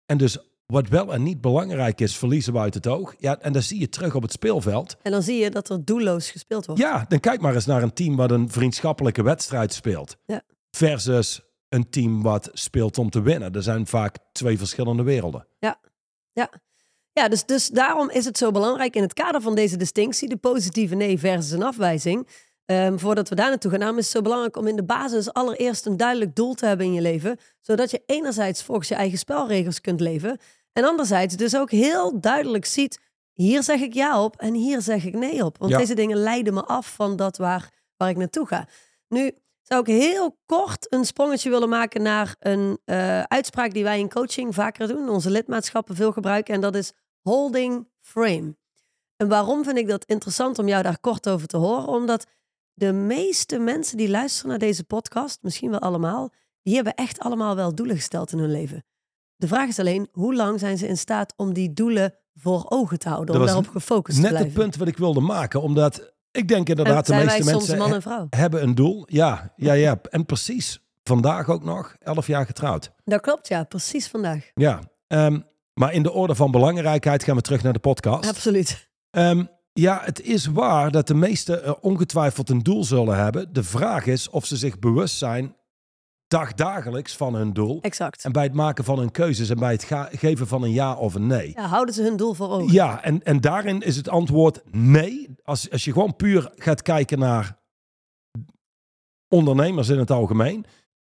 En 0.07 0.19
dus 0.19 0.39
wat 0.67 0.89
wel 0.89 1.15
en 1.15 1.23
niet 1.23 1.41
belangrijk 1.41 2.01
is, 2.01 2.17
verliezen 2.17 2.53
we 2.53 2.59
uit 2.59 2.75
het 2.75 2.87
oog. 2.87 3.15
Ja, 3.19 3.41
en 3.41 3.53
dan 3.53 3.63
zie 3.63 3.81
je 3.81 3.89
terug 3.89 4.15
op 4.15 4.23
het 4.23 4.33
speelveld. 4.33 4.97
En 5.03 5.13
dan 5.13 5.23
zie 5.23 5.39
je 5.39 5.51
dat 5.51 5.69
er 5.69 5.85
doelloos 5.85 6.31
gespeeld 6.31 6.67
wordt. 6.67 6.81
Ja, 6.81 7.05
dan 7.09 7.21
kijk 7.21 7.41
maar 7.41 7.55
eens 7.55 7.67
naar 7.67 7.83
een 7.83 7.93
team 7.93 8.17
wat 8.17 8.31
een 8.31 8.51
vriendschappelijke 8.51 9.23
wedstrijd 9.23 9.73
speelt. 9.73 10.17
Ja. 10.27 10.43
Versus 10.71 11.41
een 11.69 11.91
team 11.91 12.23
wat 12.23 12.51
speelt 12.53 12.99
om 12.99 13.11
te 13.11 13.23
winnen. 13.23 13.55
Er 13.55 13.63
zijn 13.63 13.87
vaak 13.87 14.17
twee 14.33 14.59
verschillende 14.59 15.03
werelden. 15.03 15.47
Ja, 15.59 15.81
dus, 17.27 17.45
dus 17.45 17.69
daarom 17.69 18.11
is 18.11 18.25
het 18.25 18.39
zo 18.39 18.51
belangrijk 18.51 18.97
in 18.97 19.03
het 19.03 19.13
kader 19.13 19.41
van 19.41 19.55
deze 19.55 19.77
distinctie, 19.77 20.29
de 20.29 20.37
positieve 20.37 20.95
nee 20.95 21.19
versus 21.19 21.51
een 21.51 21.63
afwijzing. 21.63 22.27
Ehm, 22.65 22.99
voordat 22.99 23.29
we 23.29 23.35
daar 23.35 23.49
naartoe 23.49 23.71
gaan, 23.71 23.89
is 23.99 24.05
het 24.05 24.07
zo 24.15 24.23
belangrijk 24.23 24.57
om 24.57 24.67
in 24.67 24.77
de 24.77 24.85
basis 24.85 25.33
allereerst 25.33 25.87
een 25.87 25.97
duidelijk 25.97 26.35
doel 26.35 26.55
te 26.55 26.67
hebben 26.67 26.87
in 26.87 26.93
je 26.93 27.01
leven. 27.01 27.37
Zodat 27.61 27.91
je 27.91 28.03
enerzijds 28.07 28.63
volgens 28.63 28.89
je 28.89 28.95
eigen 28.95 29.19
spelregels 29.19 29.81
kunt 29.81 30.01
leven. 30.01 30.39
En 30.73 30.85
anderzijds 30.85 31.37
dus 31.37 31.57
ook 31.57 31.71
heel 31.71 32.21
duidelijk 32.21 32.65
ziet, 32.65 32.99
hier 33.33 33.63
zeg 33.63 33.81
ik 33.81 33.95
ja 33.95 34.23
op 34.23 34.37
en 34.37 34.55
hier 34.55 34.83
zeg 34.83 35.05
ik 35.05 35.15
nee 35.15 35.45
op. 35.45 35.59
Want 35.59 35.71
Ja. 35.71 35.79
deze 35.79 35.95
dingen 35.95 36.17
leiden 36.17 36.55
me 36.55 36.65
af 36.65 36.95
van 36.95 37.17
dat 37.17 37.37
waar, 37.37 37.71
waar 37.97 38.09
ik 38.09 38.17
naartoe 38.17 38.47
ga. 38.47 38.67
Nu 39.09 39.33
zou 39.63 39.81
ik 39.81 39.87
heel 39.87 40.39
kort 40.47 40.93
een 40.93 41.05
sprongetje 41.05 41.51
willen 41.51 41.69
maken 41.69 42.03
naar 42.03 42.37
een 42.39 42.79
eh, 42.85 43.23
uitspraak 43.23 43.73
die 43.73 43.85
wij 43.85 43.99
in 43.99 44.09
coaching 44.09 44.55
vaker 44.55 44.89
doen. 44.89 45.09
Onze 45.09 45.31
lidmaatschappen 45.31 45.97
veel 45.97 46.13
gebruiken. 46.13 46.55
En 46.55 46.61
dat 46.61 46.75
is 46.75 46.93
holding 47.29 47.89
frame. 48.01 48.57
En 49.17 49.29
waarom 49.29 49.65
vind 49.65 49.79
ik 49.79 49.89
dat 49.89 50.05
interessant 50.05 50.59
om 50.59 50.69
jou 50.69 50.83
daar 50.83 50.99
kort 51.01 51.29
over 51.29 51.47
te 51.49 51.57
horen? 51.57 51.89
Omdat 51.89 52.27
de 52.75 52.93
meeste 52.93 53.59
mensen 53.59 53.97
die 53.97 54.09
luisteren 54.09 54.51
naar 54.51 54.59
deze 54.59 54.85
podcast, 54.85 55.39
misschien 55.43 55.71
wel 55.71 55.79
allemaal, 55.81 56.31
die 56.63 56.75
hebben 56.75 56.95
echt 56.95 57.19
allemaal 57.19 57.57
wel 57.57 57.75
doelen 57.75 57.97
gesteld 57.97 58.33
in 58.33 58.39
hun 58.39 58.51
leven. 58.51 58.85
De 59.37 59.49
vraag 59.49 59.69
is 59.69 59.79
alleen, 59.79 60.09
hoe 60.13 60.35
lang 60.35 60.59
zijn 60.61 60.79
ze 60.79 60.87
in 60.89 60.99
staat 60.99 61.35
om 61.37 61.53
die 61.53 61.73
doelen 61.73 62.15
voor 62.35 62.67
ogen 62.69 62.99
te 62.99 63.09
houden, 63.09 63.41
om 63.41 63.47
daarop 63.47 63.69
gefocust 63.69 64.17
te 64.17 64.23
Net 64.23 64.31
blijven? 64.31 64.53
het 64.53 64.61
punt 64.63 64.77
wat 64.77 64.89
ik 64.89 64.97
wilde 64.99 65.21
maken. 65.21 65.63
Omdat 65.63 66.13
ik 66.31 66.49
denk 66.49 66.69
En 66.69 66.77
inderdaad, 66.77 67.07
de 67.07 67.15
meeste 67.15 67.45
mensen 67.45 67.79
man 67.79 67.95
en 67.95 68.03
vrouw? 68.03 68.27
hebben 68.31 68.63
een 68.63 68.75
doel. 68.75 69.05
Ja, 69.07 69.53
ja, 69.57 69.73
ja. 69.73 70.01
En 70.11 70.27
precies 70.27 70.81
vandaag 71.03 71.49
ook 71.49 71.65
nog, 71.65 71.97
11 71.99 72.27
jaar 72.27 72.47
getrouwd. 72.47 72.93
Dat 73.05 73.21
klopt, 73.21 73.49
ja, 73.49 73.65
precies 73.65 74.09
vandaag. 74.09 74.51
Ja. 74.55 74.81
Ehm, 75.07 75.41
maar 75.79 75.93
in 75.93 76.03
de 76.03 76.13
orde 76.13 76.35
van 76.35 76.51
belangrijkheid 76.51 77.25
gaan 77.25 77.37
we 77.37 77.43
terug 77.43 77.63
naar 77.63 77.73
de 77.73 77.79
podcast. 77.79 78.29
Absoluut. 78.29 78.91
Ehm, 79.11 79.45
ja, 79.73 80.01
het 80.05 80.21
is 80.21 80.47
waar 80.47 80.91
dat 80.91 81.07
de 81.07 81.15
meesten 81.15 81.65
er 81.65 81.79
ongetwijfeld 81.79 82.51
een 82.51 82.63
doel 82.63 82.85
zullen 82.85 83.17
hebben. 83.17 83.53
De 83.53 83.63
vraag 83.63 84.07
is 84.07 84.29
of 84.29 84.47
ze 84.47 84.57
zich 84.57 84.79
bewust 84.79 85.17
zijn 85.17 85.57
dagdagelijks 86.27 87.17
van 87.17 87.35
hun 87.35 87.53
doel. 87.53 87.81
Exact. 87.81 88.25
En 88.25 88.33
bij 88.33 88.43
het 88.43 88.55
maken 88.55 88.85
van 88.85 88.99
hun 88.99 89.11
keuzes 89.11 89.49
en 89.49 89.59
bij 89.59 89.73
het 89.73 89.87
geven 90.13 90.47
van 90.47 90.63
een 90.63 90.73
ja 90.73 90.95
of 90.95 91.15
een 91.15 91.27
nee. 91.27 91.53
Ja, 91.55 91.67
houden 91.67 91.95
ze 91.95 92.03
hun 92.03 92.17
doel 92.17 92.35
voor 92.35 92.49
ogen? 92.49 92.73
Ja, 92.73 93.03
en, 93.03 93.23
en 93.23 93.41
daarin 93.41 93.81
is 93.81 93.97
het 93.97 94.09
antwoord 94.09 94.61
nee. 94.71 95.29
Als, 95.43 95.71
als 95.71 95.85
je 95.85 95.93
gewoon 95.93 96.17
puur 96.17 96.53
gaat 96.55 96.83
kijken 96.83 97.19
naar 97.19 97.59
ondernemers 99.29 99.89
in 99.89 99.99
het 99.99 100.11
algemeen. 100.11 100.65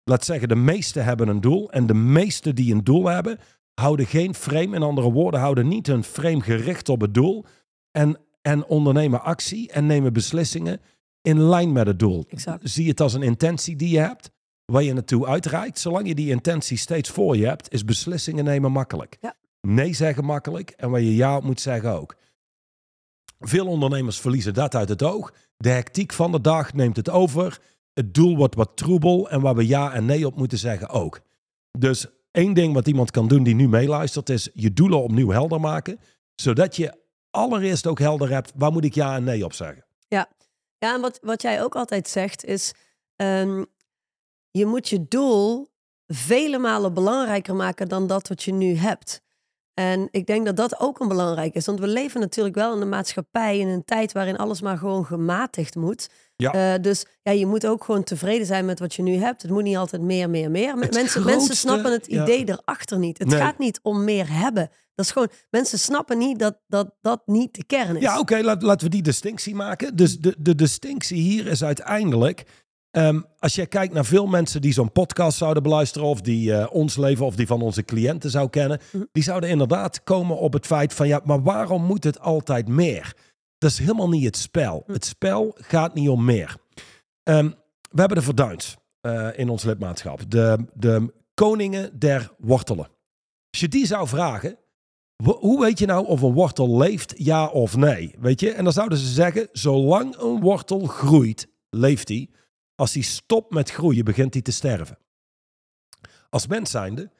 Laat 0.04 0.24
zeggen, 0.24 0.48
de 0.48 0.56
meesten 0.56 1.04
hebben 1.04 1.28
een 1.28 1.40
doel. 1.40 1.70
En 1.70 1.86
de 1.86 1.94
meesten 1.94 2.54
die 2.54 2.74
een 2.74 2.84
doel 2.84 3.06
hebben, 3.06 3.38
houden 3.80 4.06
geen 4.06 4.34
frame. 4.34 4.76
In 4.76 4.82
andere 4.82 5.12
woorden, 5.12 5.40
houden 5.40 5.68
niet 5.68 5.86
hun 5.86 6.04
frame 6.04 6.40
gericht 6.40 6.88
op 6.88 7.00
het 7.00 7.14
doel. 7.14 7.44
En, 7.90 8.18
en 8.42 8.66
ondernemen 8.66 9.22
actie 9.22 9.72
en 9.72 9.86
nemen 9.86 10.12
beslissingen 10.12 10.80
in 11.22 11.40
lijn 11.40 11.72
met 11.72 11.86
het 11.86 11.98
doel. 11.98 12.24
Exact. 12.28 12.70
Zie 12.70 12.88
het 12.88 13.00
als 13.00 13.14
een 13.14 13.22
intentie 13.22 13.76
die 13.76 13.88
je 13.88 13.98
hebt, 13.98 14.30
waar 14.64 14.82
je 14.82 14.92
naartoe 14.92 15.26
uitreikt. 15.26 15.78
Zolang 15.78 16.08
je 16.08 16.14
die 16.14 16.30
intentie 16.30 16.76
steeds 16.76 17.10
voor 17.10 17.36
je 17.36 17.46
hebt, 17.46 17.72
is 17.72 17.84
beslissingen 17.84 18.44
nemen 18.44 18.72
makkelijk. 18.72 19.16
Ja. 19.20 19.34
Nee 19.60 19.92
zeggen 19.92 20.24
makkelijk 20.24 20.70
en 20.70 20.90
waar 20.90 21.00
je 21.00 21.14
ja 21.14 21.36
op 21.36 21.44
moet 21.44 21.60
zeggen 21.60 21.92
ook. 21.92 22.16
Veel 23.40 23.66
ondernemers 23.66 24.20
verliezen 24.20 24.54
dat 24.54 24.74
uit 24.74 24.88
het 24.88 25.02
oog. 25.02 25.34
De 25.56 25.68
hectiek 25.68 26.12
van 26.12 26.32
de 26.32 26.40
dag 26.40 26.72
neemt 26.72 26.96
het 26.96 27.10
over. 27.10 27.60
Het 27.94 28.14
doel 28.14 28.36
wordt 28.36 28.54
wat 28.54 28.76
troebel 28.76 29.30
en 29.30 29.40
waar 29.40 29.54
we 29.54 29.66
ja 29.66 29.92
en 29.92 30.04
nee 30.04 30.26
op 30.26 30.36
moeten 30.36 30.58
zeggen 30.58 30.88
ook. 30.88 31.20
Dus 31.78 32.06
één 32.36 32.54
ding 32.54 32.74
wat 32.74 32.86
iemand 32.86 33.10
kan 33.10 33.28
doen 33.28 33.42
die 33.42 33.54
nu 33.54 33.68
meeluistert 33.68 34.28
is 34.28 34.50
je 34.54 34.72
doelen 34.72 35.02
opnieuw 35.02 35.30
helder 35.30 35.60
maken. 35.60 36.00
Zodat 36.34 36.76
je 36.76 37.00
allereerst 37.30 37.86
ook 37.86 37.98
helder 37.98 38.30
hebt 38.30 38.52
waar 38.54 38.72
moet 38.72 38.84
ik 38.84 38.94
ja 38.94 39.16
en 39.16 39.24
nee 39.24 39.44
op 39.44 39.52
zeggen. 39.52 39.84
Ja, 40.08 40.28
en 40.78 41.00
wat, 41.00 41.18
wat 41.22 41.42
jij 41.42 41.62
ook 41.62 41.76
altijd 41.76 42.08
zegt 42.08 42.44
is, 42.44 42.72
ehm, 43.16 43.64
je 44.50 44.66
moet 44.66 44.88
je 44.88 45.08
doel 45.08 45.68
vele 46.06 46.58
malen 46.58 46.94
belangrijker 46.94 47.54
maken 47.54 47.88
dan 47.88 48.06
dat 48.06 48.28
wat 48.28 48.42
je 48.42 48.52
nu 48.52 48.74
hebt. 48.74 49.22
En 49.74 50.08
ik 50.10 50.26
denk 50.26 50.46
dat 50.46 50.56
dat 50.56 50.80
ook 50.80 51.00
een 51.00 51.08
belangrijk 51.08 51.54
is. 51.54 51.66
Want 51.66 51.80
we 51.80 51.86
leven 51.86 52.20
natuurlijk 52.20 52.54
wel 52.54 52.74
in 52.74 52.80
een 52.80 52.88
maatschappij 52.88 53.58
in 53.58 53.68
een 53.68 53.84
tijd 53.84 54.12
waarin 54.12 54.36
alles 54.36 54.60
maar 54.60 54.78
gewoon 54.78 55.06
gematigd 55.06 55.74
moet. 55.74 56.08
Ja. 56.36 56.74
Eh, 56.74 56.82
dus 56.82 57.06
ja, 57.22 57.32
je 57.32 57.46
moet 57.46 57.66
ook 57.66 57.84
gewoon 57.84 58.04
tevreden 58.04 58.46
zijn 58.46 58.64
met 58.64 58.78
wat 58.78 58.94
je 58.94 59.02
nu 59.02 59.14
hebt. 59.14 59.42
Het 59.42 59.50
moet 59.50 59.62
niet 59.62 59.76
altijd 59.76 60.02
meer, 60.02 60.30
meer, 60.30 60.50
meer. 60.50 60.68
Het 60.68 60.76
mensen, 60.78 60.92
grootste- 61.08 61.20
mensen 61.36 61.56
snappen 61.56 61.92
het 61.92 62.06
ja. 62.08 62.22
idee 62.22 62.44
erachter 62.48 62.98
niet. 62.98 63.18
Het 63.18 63.28
Nee. 63.28 63.38
gaat 63.40 63.58
niet 63.58 63.80
om 63.82 64.04
meer 64.04 64.26
hebben. 64.32 64.70
Dat 64.94 65.04
is 65.04 65.10
gewoon, 65.10 65.28
mensen 65.50 65.78
snappen 65.78 66.18
niet 66.18 66.38
dat 66.38 66.58
dat, 66.66 66.94
dat 67.00 67.22
niet 67.26 67.54
de 67.54 67.64
kern 67.64 67.96
is. 67.96 68.02
Ja, 68.02 68.18
oké, 68.18 68.40
laat, 68.42 68.62
laten 68.62 68.84
we 68.86 68.92
die 68.92 69.02
distinctie 69.02 69.54
maken. 69.54 69.96
Dus 69.96 70.18
de, 70.18 70.34
de 70.38 70.54
distinctie 70.54 71.20
hier 71.20 71.46
is 71.46 71.64
uiteindelijk. 71.64 72.44
ehm, 72.90 73.20
als 73.38 73.54
je 73.54 73.66
kijkt 73.66 73.94
naar 73.94 74.04
veel 74.04 74.26
mensen 74.26 74.60
die 74.60 74.72
zo'n 74.72 74.92
podcast 74.92 75.38
zouden 75.38 75.62
beluisteren, 75.62 76.08
of 76.08 76.20
die 76.20 76.52
eh, 76.54 76.66
ons 76.74 76.96
leven 76.96 77.26
of 77.26 77.36
die 77.36 77.46
van 77.46 77.62
onze 77.62 77.82
cliënten 77.84 78.30
zou 78.30 78.50
kennen, 78.50 78.80
Mhm. 78.92 79.04
die 79.12 79.22
zouden 79.22 79.50
inderdaad 79.50 80.02
komen 80.04 80.38
op 80.38 80.52
het 80.52 80.66
feit 80.66 80.94
van 80.94 81.08
ja, 81.08 81.20
maar 81.24 81.42
waarom 81.42 81.82
moet 81.84 82.04
het 82.04 82.20
altijd 82.20 82.68
meer? 82.68 83.14
Dat 83.58 83.70
is 83.70 83.78
helemaal 83.78 84.08
niet 84.08 84.24
het 84.24 84.36
spel. 84.36 84.82
Mhm. 84.82 84.92
Het 84.92 85.04
spel 85.04 85.54
gaat 85.58 85.94
niet 85.94 86.08
om 86.08 86.24
meer. 86.24 86.56
Ehm, 87.22 87.50
we 87.90 88.00
hebben 88.00 88.16
de 88.18 88.24
Verduins 88.24 88.76
eh, 89.00 89.38
in 89.38 89.48
ons 89.48 89.64
lidmaatschap, 89.64 90.30
de, 90.30 90.66
de 90.74 91.14
koningen 91.34 91.98
der 91.98 92.34
wortelen. 92.38 92.88
Als 93.50 93.60
je 93.60 93.68
die 93.68 93.86
zou 93.86 94.08
vragen, 94.08 94.58
Hoe 95.24 95.60
weet 95.60 95.78
je 95.78 95.86
nou 95.86 96.06
of 96.06 96.22
een 96.22 96.32
wortel 96.32 96.76
leeft, 96.76 97.14
ja 97.16 97.46
of 97.46 97.76
nee? 97.76 98.14
Weet 98.18 98.40
je? 98.40 98.52
En 98.52 98.64
dan 98.64 98.72
zouden 98.72 98.98
ze 98.98 99.06
zeggen, 99.06 99.48
zolang 99.52 100.16
een 100.16 100.40
wortel 100.40 100.86
groeit, 100.86 101.48
leeft 101.70 102.08
hij. 102.08 102.30
Als 102.74 102.94
hij 102.94 103.02
stopt 103.02 103.52
met 103.52 103.70
groeien, 103.70 104.04
begint 104.04 104.32
hij 104.32 104.42
te 104.42 104.50
sterven. 104.50 104.98
Als 106.30 106.46
mens 106.46 106.70
zijnde, 106.70 107.10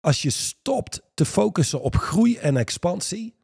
als 0.00 0.22
je 0.22 0.30
stopt 0.30 1.02
te 1.14 1.24
focussen 1.24 1.80
op 1.80 1.96
groei 1.96 2.36
en 2.36 2.56
expansie, 2.56 3.34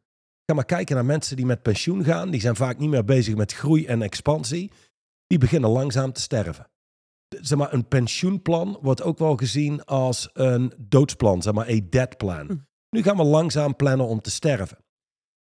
ga 0.47 0.53
maar 0.53 0.65
kijken 0.65 0.95
naar 0.95 1.05
mensen 1.05 1.35
die 1.35 1.45
met 1.45 1.61
pensioen 1.61 2.03
gaan, 2.03 2.29
die 2.29 2.41
zijn 2.41 2.55
vaak 2.55 2.77
niet 2.77 2.89
meer 2.89 3.03
bezig 3.03 3.35
met 3.35 3.53
groei 3.53 3.85
en 3.85 4.01
expansie, 4.01 4.71
die 5.27 5.37
beginnen 5.37 5.69
langzaam 5.69 6.13
te 6.13 6.21
sterven. 6.21 6.69
Zeg 7.41 7.57
maar, 7.57 7.73
een 7.73 7.87
pensioenplan 7.87 8.77
wordt 8.81 9.01
ook 9.01 9.17
wel 9.17 9.35
gezien 9.35 9.85
als 9.85 10.29
een 10.33 10.73
doodsplan, 10.77 11.41
zeg 11.41 11.53
maar, 11.53 11.69
a 11.69 11.79
dead 11.89 12.17
plan. 12.17 12.65
Nu 12.89 13.01
gaan 13.01 13.17
we 13.17 13.23
langzaam 13.23 13.75
plannen 13.75 14.07
om 14.07 14.21
te 14.21 14.31
sterven. 14.31 14.77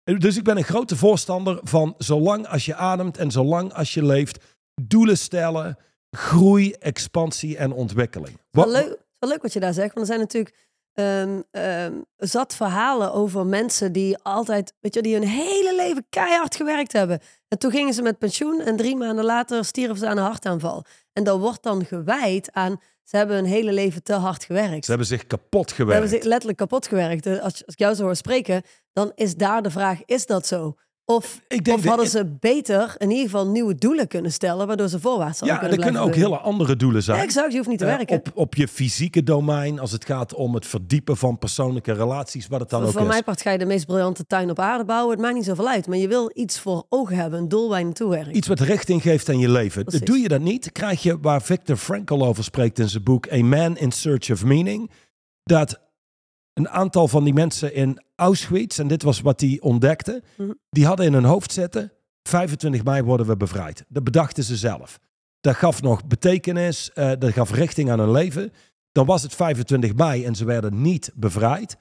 Dus 0.04 0.36
ik 0.36 0.44
ben 0.44 0.56
een 0.56 0.64
grote 0.64 0.96
voorstander 0.96 1.60
van 1.62 1.94
zolang 1.98 2.46
als 2.46 2.64
je 2.64 2.74
ademt 2.74 3.16
en 3.16 3.30
zolang 3.30 3.72
als 3.72 3.94
je 3.94 4.04
leeft, 4.04 4.58
doelen 4.82 5.18
stellen, 5.18 5.78
groei, 6.10 6.72
expansie 6.72 7.56
en 7.56 7.72
ontwikkeling. 7.72 8.38
Wel 8.50 8.70
leuk, 8.70 8.98
wel 9.18 9.30
leuk 9.30 9.42
wat 9.42 9.52
je 9.52 9.60
daar 9.60 9.74
zegt. 9.74 9.94
Want 9.94 10.08
er 10.08 10.14
zijn 10.14 10.26
natuurlijk 10.26 10.69
ehm, 10.94 11.40
ehm, 11.50 11.92
zat 12.16 12.54
verhalen 12.54 13.12
over 13.12 13.46
mensen 13.46 13.92
die 13.92 14.18
altijd, 14.22 14.74
weet 14.80 14.94
je, 14.94 15.02
die 15.02 15.14
hun 15.14 15.28
hele 15.28 15.74
leven 15.76 16.06
keihard 16.08 16.56
gewerkt 16.56 16.92
hebben. 16.92 17.20
En 17.48 17.58
toen 17.58 17.70
gingen 17.70 17.94
ze 17.94 18.02
met 18.02 18.18
pensioen 18.18 18.60
en 18.60 18.76
drie 18.76 18.96
maanden 18.96 19.24
later 19.24 19.64
stierven 19.64 19.96
ze 19.98 20.06
aan 20.08 20.16
een 20.16 20.24
hartaanval. 20.24 20.84
En 21.12 21.24
dat 21.24 21.38
wordt 21.38 21.62
dan 21.62 21.84
gewijd 21.84 22.52
aan, 22.52 22.80
ze 23.04 23.16
hebben 23.16 23.36
hun 23.36 23.44
hele 23.44 23.72
leven 23.72 24.02
te 24.02 24.12
hard 24.12 24.44
gewerkt. 24.44 24.84
Ze 24.84 24.90
hebben 24.90 25.08
zich 25.08 25.26
kapot 25.26 25.68
Ze 25.68 25.74
gewerkt. 25.74 26.00
hebben 26.00 26.18
zich 26.18 26.28
letterlijk 26.28 26.58
kapot 26.58 26.86
gewerkt. 26.88 27.24
Dus 27.24 27.38
Als, 27.40 27.52
als 27.66 27.74
ik 27.74 27.78
jou 27.78 27.94
zo 27.94 28.02
hoor 28.02 28.16
spreken, 28.16 28.62
dan 28.92 29.12
is 29.14 29.34
daar 29.34 29.62
de 29.62 29.70
vraag, 29.70 30.04
is 30.04 30.26
dat 30.26 30.46
zo? 30.46 30.74
Of, 31.04 31.40
Ik 31.48 31.64
denk 31.64 31.76
of 31.76 31.82
de- 31.82 31.88
hadden 31.88 32.08
ze 32.08 32.36
beter 32.40 32.94
in 32.98 33.10
ieder 33.10 33.24
geval 33.24 33.46
nieuwe 33.46 33.74
doelen 33.74 34.08
kunnen 34.08 34.32
stellen, 34.32 34.66
waardoor 34.66 34.88
ze 34.88 35.00
voorwaarts 35.00 35.38
hadden 35.40 35.56
ja, 35.56 35.62
er 35.62 35.68
kunnen 35.68 35.84
kunnen 35.86 36.02
ook 36.02 36.14
hele 36.14 36.38
andere 36.38 36.76
doelen 36.76 37.02
zijn. 37.02 37.16
Ja, 37.16 37.22
exact, 37.22 37.50
je 37.50 37.56
hoeft 37.56 37.68
niet 37.68 37.78
te 37.78 37.84
Eh, 37.86 37.96
werken. 37.96 38.16
op, 38.16 38.30
op 38.34 38.54
je 38.54 38.68
fysieke 38.68 39.22
domein, 39.22 39.78
als 39.78 39.92
het 39.92 40.04
gaat 40.04 40.34
om 40.34 40.54
het 40.54 40.66
verdiepen 40.66 41.16
van 41.16 41.38
persoonlijke 41.38 41.92
relaties, 41.92 42.46
wat 42.46 42.60
het 42.60 42.70
dan 42.70 42.82
ook 42.84 42.90
Van 42.92 43.02
is. 43.02 43.08
mijn 43.08 43.24
part 43.24 43.42
ga 43.42 43.50
je 43.50 43.58
de 43.58 43.64
meest 43.64 43.86
briljante 43.86 44.26
tuin 44.26 44.50
op 44.50 44.58
aarde 44.58 44.84
bouwen. 44.84 45.10
Het 45.12 45.20
maakt 45.20 45.34
niet 45.34 45.44
zoveel 45.44 45.68
uit. 45.68 45.86
Maar 45.86 45.98
je 45.98 46.08
wil 46.08 46.30
iets 46.34 46.58
voor 46.60 46.86
ogen 46.88 47.16
hebben. 47.16 47.38
Een 47.38 47.48
doel 47.48 47.68
waar 47.68 47.78
je 47.78 47.84
naartoe 47.84 48.10
werkt. 48.10 48.36
Iets 48.36 48.48
wat 48.48 48.60
richting 48.60 49.02
geeft 49.02 49.28
aan 49.28 49.38
je 49.38 49.48
leven. 49.48 49.84
Precies. 49.84 50.06
Doe 50.06 50.18
je 50.18 50.28
dat 50.28 50.40
niet, 50.40 50.72
krijg 50.72 51.02
je 51.02 51.18
waar 51.20 51.42
Viktor 51.42 51.76
Frankl 51.76 52.22
over 52.24 52.44
spreekt 52.44 52.78
in 52.78 52.88
zijn 52.88 53.02
boek 53.02 53.32
A 53.32 53.36
Man 53.42 53.76
in 53.76 53.92
Search 53.92 54.30
of 54.30 54.44
Meaning. 54.44 54.90
Dat 55.44 55.80
een 56.54 56.68
aantal 56.68 57.08
van 57.08 57.24
die 57.24 57.32
mensen 57.32 57.74
in 57.74 58.02
Auschwitz, 58.16 58.78
en 58.78 58.88
dit 58.88 59.02
was 59.02 59.20
wat 59.20 59.40
hij 59.40 59.58
ontdekte, 59.60 60.22
Mhm. 60.36 60.50
die 60.70 60.86
hadden 60.86 61.06
in 61.06 61.12
hun 61.12 61.24
hoofd 61.24 61.52
zitten, 61.52 61.92
25 62.22 62.84
mei 62.84 63.02
worden 63.02 63.26
we 63.26 63.36
bevrijd. 63.36 63.84
Dat 63.88 64.04
bedachten 64.04 64.44
ze 64.44 64.56
zelf. 64.56 64.98
Dat 65.40 65.56
gaf 65.56 65.82
nog 65.82 66.06
betekenis, 66.06 66.92
eh, 66.92 67.12
dat 67.18 67.32
gaf 67.32 67.50
richting 67.52 67.90
aan 67.90 67.98
hun 67.98 68.10
leven. 68.10 68.52
Dan 68.92 69.06
was 69.06 69.22
het 69.22 69.34
25 69.34 69.94
mei 69.94 70.24
en 70.24 70.34
ze 70.34 70.44
werden 70.44 70.82
niet 70.82 71.10
bevrijd. 71.14 71.76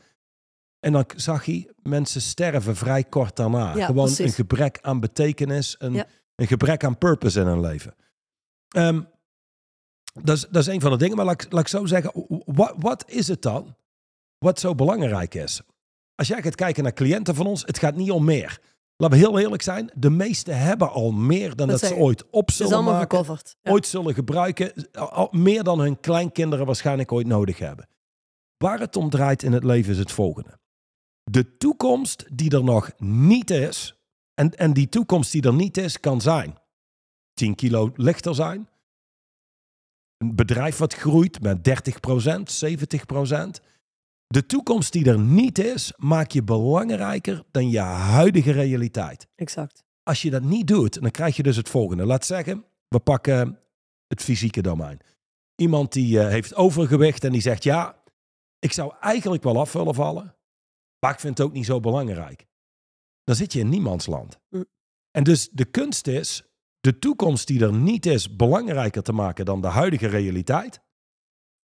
En 0.80 0.92
dan 0.92 1.06
zag 1.16 1.46
hij 1.46 1.70
mensen 1.82 2.22
sterven 2.22 2.76
vrij 2.76 3.04
kort 3.04 3.36
daarna. 3.36 3.76
Ja, 3.76 3.86
Gewoon 3.86 4.06
precies. 4.06 4.26
een 4.26 4.32
gebrek 4.32 4.78
aan 4.82 5.00
betekenis, 5.00 5.76
een, 5.80 5.94
Ja. 5.94 6.06
een 6.36 6.48
gebrek 6.48 6.84
aan 6.84 6.98
purpose 6.98 7.40
in 7.40 7.46
hun 7.48 7.60
leven. 7.62 7.96
Ehm, 8.70 9.02
dat, 10.24 10.36
is, 10.38 10.42
dat 10.50 10.62
is 10.62 10.68
een 10.68 10.82
van 10.82 10.92
de 10.92 10.98
dingen. 10.98 11.16
Maar 11.16 11.26
laat, 11.26 11.42
ik- 11.44 11.52
laat 11.52 11.62
ik 11.62 11.68
zo 11.68 11.86
zeggen, 11.86 12.12
wat, 12.46 12.74
wat 12.78 13.04
is 13.10 13.28
het 13.28 13.42
dan 13.42 13.76
wat 14.39 14.60
zo 14.60 14.75
belangrijk 14.75 15.34
is? 15.36 15.62
Als 16.15 16.27
jij 16.27 16.41
gaat 16.41 16.55
kijken 16.55 16.84
naar 16.84 16.93
cliënten 16.93 17.36
van 17.36 17.46
ons, 17.46 17.62
het 17.65 17.79
gaat 17.79 17.96
niet 17.96 18.12
om 18.12 18.25
meer. 18.25 18.60
Laten 18.96 19.17
we 19.17 19.25
heel 19.25 19.39
eerlijk 19.39 19.62
zijn, 19.62 19.91
de 19.96 20.10
meesten 20.10 20.60
hebben 20.60 20.91
al 20.91 21.12
meer 21.12 21.55
dan 21.55 21.67
Dat 21.67 21.79
dat 21.79 21.89
ze 21.89 21.96
ooit 21.96 22.29
op 22.29 22.51
zullen 22.51 22.84
maken. 22.84 23.25
Ja. 23.25 23.72
ooit 23.72 23.88
zullen 23.88 24.13
gebruiken, 24.13 24.74
meer 25.31 25.63
dan 25.63 25.79
hun 25.79 26.00
kleinkinderen 26.00 26.65
waarschijnlijk 26.65 27.12
ooit 27.12 27.27
nodig 27.27 27.58
hebben. 27.58 27.88
Waar 28.58 28.79
het 28.79 28.96
om 28.96 29.10
draait 29.10 29.43
in 29.43 29.53
het 29.53 29.63
leven 29.63 29.91
is 29.91 29.98
het 29.98 30.12
volgende. 30.12 30.60
De 31.24 31.58
toekomst 31.58 32.25
die 32.31 32.51
er 32.51 32.63
nog 32.63 32.91
niet 32.98 33.50
is, 33.50 34.00
en, 34.34 34.58
en 34.58 34.74
die 34.74 34.89
toekomst 34.89 35.31
die 35.31 35.41
er 35.41 35.53
niet 35.53 35.77
is, 35.77 36.00
kan 36.00 36.22
zijn 36.22 36.58
10 37.34 37.55
kilo 37.55 37.91
lichter 37.96 38.36
zijn, 38.36 38.69
een 40.17 40.36
bedrijf 40.36 40.77
wat 40.77 40.93
groeit 40.93 41.41
met 41.41 41.58
30%, 41.69 43.62
70%. 43.62 43.65
De 44.33 44.45
toekomst 44.45 44.91
die 44.91 45.05
er 45.05 45.19
niet 45.19 45.57
is, 45.57 45.93
maak 45.98 46.31
je 46.31 46.43
belangrijker 46.43 47.43
dan 47.51 47.69
je 47.69 47.79
huidige 47.79 48.51
realiteit 48.51 49.27
Exact. 49.36 49.83
als 50.03 50.21
je 50.21 50.29
dat 50.29 50.41
niet 50.41 50.67
doet, 50.67 51.01
dan 51.01 51.12
krijg 51.12 51.36
je 51.36 51.43
dus 51.43 51.55
het 51.55 51.69
volgende. 51.69 52.05
Laat 52.05 52.25
zeggen, 52.25 52.65
we 52.88 53.00
pakken 53.00 53.59
het 54.07 54.21
fysieke 54.21 54.62
domein. 54.62 55.00
Iemand 55.55 55.93
die 55.93 56.19
eh, 56.19 56.27
heeft 56.27 56.55
overgewicht 56.55 57.24
en 57.24 57.31
die 57.31 57.41
zegt, 57.41 57.63
ja, 57.63 58.03
ik 58.59 58.71
zou 58.71 58.93
eigenlijk 59.00 59.43
wel 59.43 59.59
af 59.59 59.74
willen 59.74 59.95
vallen, 59.95 60.36
maar 61.00 61.12
ik 61.12 61.19
vind 61.19 61.38
het 61.38 61.48
ook 61.48 61.53
niet 61.53 61.65
zo 61.65 61.79
belangrijk. 61.79 62.48
Dan 63.24 63.36
zit 63.36 63.53
je 63.53 63.59
in 63.59 63.69
niemandsland. 63.69 64.39
Mm. 64.50 64.65
En 65.12 65.24
dus 65.24 65.50
de 65.51 65.65
kunst 65.65 66.07
is 66.07 66.43
de 66.79 67.00
toekomst 67.00 67.48
die 67.48 67.63
er 67.63 67.74
niet 67.74 68.05
is 68.05 68.36
belangrijker 68.36 69.03
te 69.03 69.13
maken 69.13 69.45
dan 69.45 69.62
de 69.62 69.67
huidige 69.67 70.07
realiteit. 70.07 70.81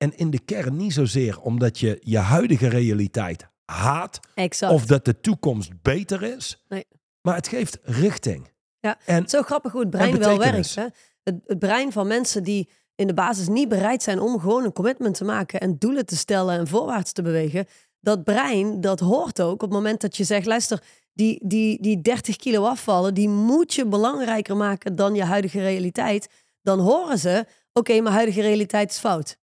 En 0.05 0.17
in 0.17 0.29
de 0.29 0.39
kern 0.39 0.75
niet 0.75 0.93
zozeer 0.93 1.39
omdat 1.39 1.79
je 1.79 1.97
je 2.01 2.17
huidige 2.17 2.67
realiteit 2.67 3.47
haat 3.65 4.19
Exact. 4.35 4.73
of 4.73 4.85
dat 4.85 5.05
de 5.05 5.19
toekomst 5.19 5.81
beter 5.81 6.23
is. 6.23 6.63
Nee. 6.67 6.85
Maar 7.21 7.35
het 7.35 7.47
geeft 7.47 7.77
richting. 7.81 8.51
Ja, 8.79 8.97
En 9.05 9.29
Zo 9.29 9.41
grappig 9.41 9.71
hoe 9.71 9.81
het 9.81 9.89
brein 9.89 10.17
wel 10.17 10.37
werkt. 10.37 10.75
Hè? 10.75 10.85
Het, 11.23 11.35
het 11.45 11.59
brein 11.59 11.91
van 11.91 12.07
mensen 12.07 12.43
die 12.43 12.69
in 12.95 13.07
de 13.07 13.13
basis 13.13 13.47
niet 13.47 13.69
bereid 13.69 14.03
zijn 14.03 14.19
om 14.19 14.39
gewoon 14.39 14.63
een 14.63 14.73
commitment 14.73 15.15
te 15.15 15.23
maken 15.23 15.59
en 15.59 15.77
doelen 15.77 16.05
te 16.05 16.15
stellen 16.17 16.57
en 16.57 16.67
voorwaarts 16.67 17.11
te 17.11 17.21
bewegen. 17.21 17.65
Dat 17.99 18.23
brein, 18.23 18.81
dat 18.81 18.99
hoort 18.99 19.41
ook 19.41 19.53
op 19.53 19.61
het 19.61 19.69
moment 19.69 20.01
dat 20.01 20.17
je 20.17 20.23
zegt, 20.23 20.45
luister, 20.45 20.83
die, 21.13 21.39
die, 21.43 21.81
die 21.81 22.01
30 22.01 22.35
kilo 22.35 22.65
afvallen, 22.65 23.13
die 23.13 23.29
moet 23.29 23.73
je 23.73 23.85
belangrijker 23.85 24.57
maken 24.57 24.95
dan 24.95 25.15
je 25.15 25.23
huidige 25.23 25.59
realiteit. 25.59 26.29
Dan 26.61 26.79
horen 26.79 27.19
ze, 27.19 27.45
oké, 27.73 28.01
mijn 28.01 28.15
huidige 28.15 28.41
realiteit 28.41 28.89
is 28.91 28.97
fout. 28.97 29.37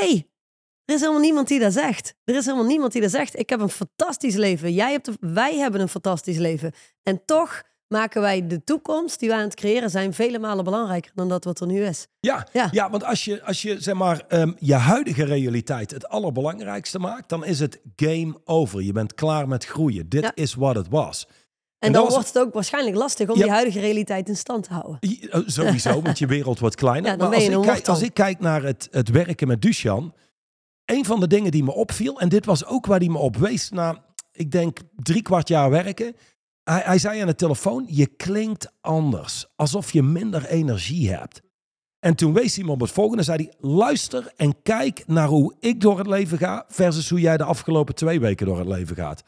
Nee, 0.00 0.30
er 0.84 0.94
is 0.94 1.00
helemaal 1.00 1.20
niemand 1.20 1.48
die 1.48 1.60
dat 1.60 1.72
zegt. 1.72 2.14
Er 2.24 2.34
is 2.36 2.44
helemaal 2.44 2.66
niemand 2.66 2.92
die 2.92 3.00
dat 3.02 3.10
zegt. 3.10 3.38
Ik 3.38 3.50
heb 3.50 3.60
een 3.60 3.68
fantastisch 3.68 4.34
leven. 4.36 4.72
Jij 4.72 4.90
hebt 4.90 5.06
een- 5.06 5.16
wij 5.20 5.56
hebben 5.58 5.80
een 5.80 5.88
fantastisch 5.88 6.36
leven. 6.38 6.72
En 7.02 7.24
toch 7.24 7.62
maken 7.88 8.20
wij 8.20 8.46
de 8.46 8.64
toekomst 8.64 9.18
die 9.20 9.28
we 9.28 9.34
aan 9.34 9.40
het 9.40 9.54
creëren 9.54 9.90
zijn 9.90 10.14
vele 10.14 10.38
malen 10.38 10.64
belangrijker 10.64 11.12
dan 11.14 11.28
dat 11.28 11.44
wat 11.44 11.60
er 11.60 11.66
nu 11.66 11.84
is. 11.84 12.06
Ja, 12.20 12.46
ja. 12.52 12.68
Ja. 12.72 12.90
want 12.90 13.04
als 13.04 13.24
je, 13.24 13.42
als 13.44 13.62
je 13.62 13.80
zeg 13.80 13.94
maar, 13.94 14.24
ehm, 14.28 14.52
je 14.58 14.74
huidige 14.74 15.24
realiteit 15.24 15.90
het 15.90 16.08
allerbelangrijkste 16.08 16.98
maakt, 16.98 17.28
dan 17.28 17.44
is 17.44 17.58
het 17.60 17.80
game 17.96 18.40
over. 18.44 18.82
Je 18.82 18.92
bent 18.92 19.14
klaar 19.14 19.48
met 19.48 19.64
groeien. 19.64 20.08
Dit 20.08 20.22
Ja. 20.22 20.32
is 20.34 20.54
wat 20.54 20.74
het 20.74 20.88
was. 20.88 21.26
En, 21.78 21.86
En 21.86 21.92
dan 21.92 22.02
was- 22.04 22.12
wordt 22.12 22.28
het 22.28 22.38
ook 22.38 22.54
waarschijnlijk 22.54 22.96
lastig 22.96 23.28
om 23.28 23.36
Ja. 23.36 23.42
die 23.42 23.52
huidige 23.52 23.80
realiteit 23.80 24.28
in 24.28 24.36
stand 24.36 24.64
te 24.64 24.72
houden. 24.72 24.98
Eh, 25.00 25.40
Sowieso, 25.46 26.00
want 26.02 26.18
je 26.18 26.26
wereld 26.26 26.58
wordt 26.58 26.74
kleiner. 26.74 27.10
Ja, 27.10 27.16
maar 27.16 27.34
als 27.34 27.44
ik, 27.44 27.60
kijk, 27.62 27.88
als 27.88 28.02
ik 28.02 28.14
kijk 28.14 28.40
naar 28.40 28.62
het, 28.62 28.88
het 28.90 29.08
werken 29.08 29.46
met 29.48 29.62
Dusjan, 29.62 30.14
een 30.84 31.04
van 31.04 31.20
de 31.20 31.26
dingen 31.26 31.50
die 31.50 31.64
me 31.64 31.72
opviel, 31.74 32.20
en 32.20 32.28
dit 32.28 32.44
was 32.46 32.64
ook 32.64 32.86
waar 32.86 32.98
hij 32.98 33.08
me 33.08 33.18
op 33.18 33.36
wees 33.36 33.70
na, 33.70 34.04
ik 34.32 34.50
denk, 34.50 34.78
drie 34.96 35.22
kwart 35.22 35.48
jaar 35.48 35.70
werken. 35.70 36.16
Hij, 36.62 36.82
hij 36.84 36.98
zei 36.98 37.20
aan 37.20 37.26
de 37.26 37.34
telefoon, 37.34 37.84
je 37.88 38.06
klinkt 38.06 38.72
anders, 38.80 39.46
alsof 39.56 39.92
je 39.92 40.02
minder 40.02 40.46
energie 40.46 41.10
hebt. 41.10 41.40
En 41.98 42.14
toen 42.14 42.32
wees 42.32 42.56
hij 42.56 42.64
me 42.64 42.70
op 42.70 42.80
het 42.80 42.90
volgende, 42.90 43.22
zei 43.22 43.36
hij, 43.42 43.70
luister 43.70 44.32
en 44.36 44.62
kijk 44.62 45.02
naar 45.06 45.28
hoe 45.28 45.54
ik 45.60 45.80
door 45.80 45.98
het 45.98 46.06
leven 46.06 46.38
ga, 46.38 46.64
versus 46.68 47.08
hoe 47.10 47.20
jij 47.20 47.36
de 47.36 47.44
afgelopen 47.44 47.94
twee 47.94 48.20
weken 48.20 48.46
door 48.46 48.58
het 48.58 48.68
leven 48.68 48.96
gaat. 48.96 49.22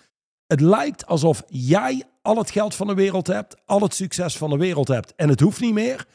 Het 0.47 0.61
lijkt 0.61 1.07
alsof 1.07 1.42
jij 1.47 2.02
al 2.23 2.37
het 2.37 2.50
geld 2.50 2.75
van 2.75 2.87
de 2.87 2.95
wereld 2.95 3.27
hebt, 3.27 3.57
al 3.65 3.81
het 3.81 3.95
succes 3.95 4.37
van 4.37 4.50
de 4.50 4.57
wereld 4.57 4.89
hebt 4.89 5.15
en 5.15 5.29
het 5.29 5.41
hoeft 5.41 5.61
niet 5.61 5.75
meer. 5.75 6.07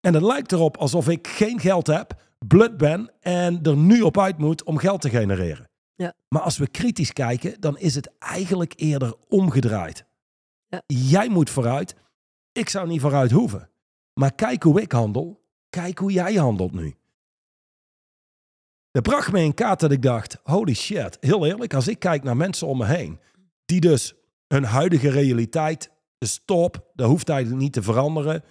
En 0.00 0.14
het 0.14 0.22
lijkt 0.22 0.52
erop 0.52 0.76
alsof 0.76 1.08
ik 1.08 1.26
geen 1.26 1.60
geld 1.60 1.86
heb, 1.86 2.22
blut 2.46 2.76
ben 2.76 3.12
en 3.20 3.62
er 3.62 3.76
nu 3.76 4.00
op 4.00 4.18
uit 4.18 4.38
moet 4.38 4.64
om 4.64 4.78
geld 4.78 5.00
te 5.00 5.10
genereren. 5.10 5.70
Ja. 5.94 6.14
Maar 6.28 6.42
als 6.42 6.58
we 6.58 6.68
kritisch 6.68 7.12
kijken, 7.12 7.60
dan 7.60 7.78
is 7.78 7.94
het 7.94 8.18
eigenlijk 8.18 8.72
eerder 8.76 9.14
omgedraaid. 9.28 10.04
Ja. 10.66 10.82
Jij 10.86 11.28
moet 11.28 11.50
vooruit. 11.50 11.94
Ik 12.52 12.68
zou 12.68 12.88
niet 12.88 13.00
vooruit 13.00 13.30
hoeven. 13.30 13.70
Maar 14.14 14.34
kijk 14.34 14.62
hoe 14.62 14.80
ik 14.80 14.92
handel. 14.92 15.44
Kijk 15.70 15.98
hoe 15.98 16.12
jij 16.12 16.34
handelt 16.34 16.72
nu. 16.72 16.94
Dat 18.90 19.02
bracht 19.02 19.32
me 19.32 19.42
in 19.42 19.54
kaart 19.54 19.80
dat 19.80 19.92
ik 19.92 20.02
dacht, 20.02 20.38
holy 20.42 20.74
shit. 20.74 21.16
Heel 21.20 21.46
eerlijk, 21.46 21.74
als 21.74 21.88
ik 21.88 21.98
kijk 21.98 22.22
naar 22.22 22.36
mensen 22.36 22.66
om 22.66 22.78
me 22.78 22.86
heen. 22.86 23.20
Die 23.64 23.80
dus 23.80 24.14
hun 24.48 24.64
huidige 24.64 25.10
realiteit, 25.10 25.90
de 26.18 26.26
stop, 26.26 26.90
dat 26.94 27.08
hoeft 27.08 27.28
eigenlijk 27.28 27.62
niet 27.62 27.72
te 27.72 27.82
veranderen. 27.82 28.42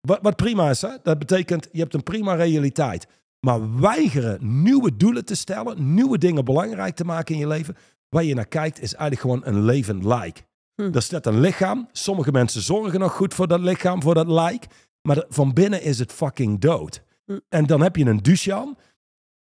Wat, 0.00 0.18
wat 0.22 0.36
prima 0.36 0.70
is, 0.70 0.82
hè? 0.82 0.90
dat 1.02 1.18
betekent 1.18 1.68
je 1.72 1.80
hebt 1.80 1.94
een 1.94 2.02
prima 2.02 2.34
realiteit. 2.34 3.06
Maar 3.46 3.80
weigeren 3.80 4.62
nieuwe 4.62 4.96
doelen 4.96 5.24
te 5.24 5.34
stellen, 5.34 5.94
nieuwe 5.94 6.18
dingen 6.18 6.44
belangrijk 6.44 6.94
te 6.94 7.04
maken 7.04 7.34
in 7.34 7.40
je 7.40 7.46
leven. 7.46 7.76
Waar 8.08 8.24
je 8.24 8.34
naar 8.34 8.46
kijkt, 8.46 8.80
is 8.80 8.94
eigenlijk 8.94 9.20
gewoon 9.20 9.54
een 9.56 9.64
levend 9.64 10.04
lijk. 10.04 10.44
Hm. 10.74 10.94
Er 10.94 11.02
staat 11.02 11.26
een 11.26 11.40
lichaam. 11.40 11.88
Sommige 11.92 12.32
mensen 12.32 12.62
zorgen 12.62 13.00
nog 13.00 13.12
goed 13.12 13.34
voor 13.34 13.48
dat 13.48 13.60
lichaam, 13.60 14.02
voor 14.02 14.14
dat 14.14 14.28
lijk. 14.28 14.66
Maar 15.02 15.24
van 15.28 15.52
binnen 15.52 15.82
is 15.82 15.98
het 15.98 16.12
fucking 16.12 16.60
dood. 16.60 17.02
Hm. 17.24 17.38
En 17.48 17.66
dan 17.66 17.80
heb 17.80 17.96
je 17.96 18.04
een 18.04 18.22
Dusjan. 18.22 18.76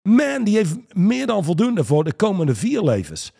Man, 0.08 0.44
die 0.44 0.56
heeft 0.56 0.94
meer 0.94 1.26
dan 1.26 1.44
voldoende 1.44 1.84
voor 1.84 2.04
de 2.04 2.12
komende 2.12 2.54
vier 2.54 2.82
levens. 2.82 3.32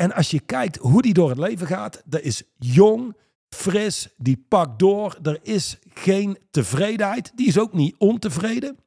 En 0.00 0.12
als 0.12 0.30
je 0.30 0.40
kijkt 0.40 0.76
hoe 0.76 1.02
die 1.02 1.14
door 1.14 1.28
het 1.28 1.38
leven 1.38 1.66
gaat, 1.66 2.02
dat 2.04 2.20
is 2.20 2.42
jong, 2.58 3.16
fris, 3.48 4.08
die 4.16 4.44
pakt 4.48 4.78
door. 4.78 5.18
Er 5.22 5.38
is 5.42 5.78
geen 5.94 6.38
tevredenheid. 6.50 7.32
Die 7.34 7.46
is 7.46 7.58
ook 7.58 7.72
niet 7.72 7.94
ontevreden. 7.98 8.78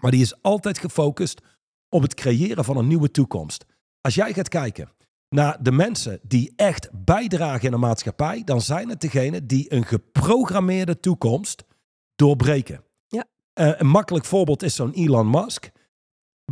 Maar 0.00 0.10
die 0.10 0.20
is 0.20 0.42
altijd 0.42 0.78
gefocust 0.78 1.40
op 1.88 2.02
het 2.02 2.14
creëren 2.14 2.64
van 2.64 2.76
een 2.76 2.86
nieuwe 2.86 3.10
toekomst. 3.10 3.64
Als 4.00 4.14
jij 4.14 4.32
gaat 4.32 4.48
kijken 4.48 4.92
naar 5.28 5.62
de 5.62 5.72
mensen 5.72 6.20
die 6.22 6.52
echt 6.56 6.88
bijdragen 6.92 7.64
in 7.64 7.70
de 7.70 7.76
maatschappij, 7.76 8.44
dan 8.44 8.60
zijn 8.60 8.88
het 8.88 9.00
degenen 9.00 9.46
die 9.46 9.72
een 9.72 9.84
geprogrammeerde 9.84 11.00
toekomst 11.00 11.64
doorbreken. 12.14 12.84
Ja. 13.06 13.24
Eh, 13.52 13.72
een 13.76 13.88
makkelijk 13.88 14.24
voorbeeld 14.24 14.62
is 14.62 14.74
zo'n 14.74 14.92
Elon 14.92 15.30
Musk. 15.30 15.70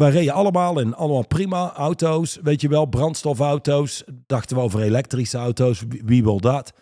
Wij 0.00 0.10
reden 0.10 0.34
allemaal 0.34 0.80
in 0.80 0.94
allemaal 0.94 1.26
prima 1.26 1.72
auto's, 1.72 2.38
weet 2.42 2.60
je 2.60 2.68
wel, 2.68 2.86
brandstofauto's. 2.86 4.04
Dachten 4.26 4.56
we 4.56 4.62
over 4.62 4.82
elektrische 4.82 5.38
auto's, 5.38 5.84
wie, 6.04 6.22
wil 6.22 6.40
dat? 6.40 6.72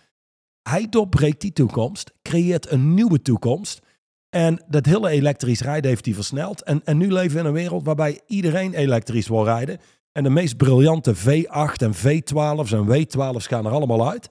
Hij 0.63 0.87
doorbreekt 0.89 1.41
die 1.41 1.53
toekomst, 1.53 2.13
creëert 2.23 2.71
een 2.71 2.95
nieuwe 2.95 3.23
toekomst. 3.23 3.81
En 4.31 4.65
dat 4.69 4.87
hele 4.87 5.09
elektrisch 5.09 5.61
rijden 5.61 5.91
heeft 5.91 6.05
hij 6.05 6.15
versneld. 6.15 6.63
En, 6.63 6.85
en 6.85 6.97
nu 6.97 7.13
leven 7.13 7.33
we 7.33 7.39
in 7.39 7.47
een 7.47 7.53
wereld 7.53 7.85
waarbij 7.85 8.21
iedereen 8.27 8.75
elektrisch 8.75 9.29
wil 9.29 9.45
rijden. 9.45 9.79
En 10.13 10.23
de 10.23 10.31
meest 10.31 10.57
briljante 10.57 11.17
V8 11.17 11.83
en 11.83 11.95
V12's 11.95 12.73
en 12.73 12.87
W12's 12.87 13.47
gaan 13.47 13.67
er 13.67 13.73
allemaal 13.73 14.11
uit. 14.11 14.29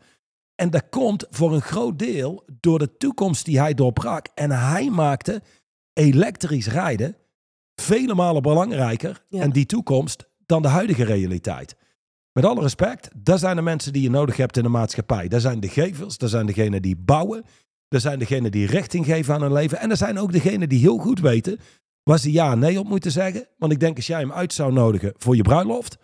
En 0.56 0.70
dat 0.70 0.90
komt 0.90 1.26
voor 1.30 1.54
een 1.54 1.62
groot 1.62 2.00
deel 2.00 2.44
door 2.60 2.80
de 2.80 2.98
toekomst 2.98 3.46
die 3.46 3.60
hij 3.60 3.74
doorbrak. 3.74 4.28
En 4.36 4.52
hij 4.52 4.90
maakte 4.90 5.42
elektrisch 5.94 6.68
rijden 6.68 7.16
vele 7.82 8.16
malen 8.16 8.42
belangrijker 8.42 9.24
Ja. 9.30 9.42
en 9.42 9.52
die 9.52 9.66
toekomst 9.66 10.30
dan 10.46 10.62
de 10.62 10.68
huidige 10.68 11.04
realiteit. 11.04 11.76
Met 12.32 12.46
alle 12.46 12.62
respect, 12.62 13.10
dat 13.18 13.40
zijn 13.40 13.56
de 13.56 13.62
mensen 13.62 13.94
die 13.94 14.02
je 14.02 14.10
nodig 14.10 14.38
hebt 14.38 14.58
in 14.58 14.64
de 14.64 14.70
maatschappij. 14.70 15.28
Dat 15.28 15.42
zijn 15.42 15.60
de 15.60 15.68
gevers, 15.70 16.18
dat 16.18 16.30
zijn 16.30 16.46
degenen 16.46 16.82
die 16.82 16.96
bouwen, 16.96 17.44
dat 17.88 18.02
zijn 18.02 18.20
degenen 18.20 18.52
die 18.52 18.68
richting 18.68 19.06
geven 19.06 19.34
aan 19.34 19.42
hun 19.42 19.54
leven. 19.54 19.80
En 19.80 19.90
er 19.90 19.98
zijn 19.98 20.20
ook 20.20 20.32
degenen 20.32 20.70
die 20.70 20.80
heel 20.80 20.98
goed 20.98 21.20
weten 21.20 21.60
waar 22.04 22.20
ze 22.20 22.32
ja 22.32 22.52
en 22.52 22.60
nee 22.60 22.80
op 22.80 22.88
moeten 22.88 23.12
zeggen. 23.12 23.48
Want 23.58 23.72
ik 23.72 23.80
denk 23.80 23.96
als 23.96 24.08
jij 24.08 24.20
hem 24.20 24.32
uit 24.32 24.54
zou 24.54 24.74
nodigen 24.74 25.14
voor 25.18 25.36
je 25.36 25.42
bruiloft 25.42 25.98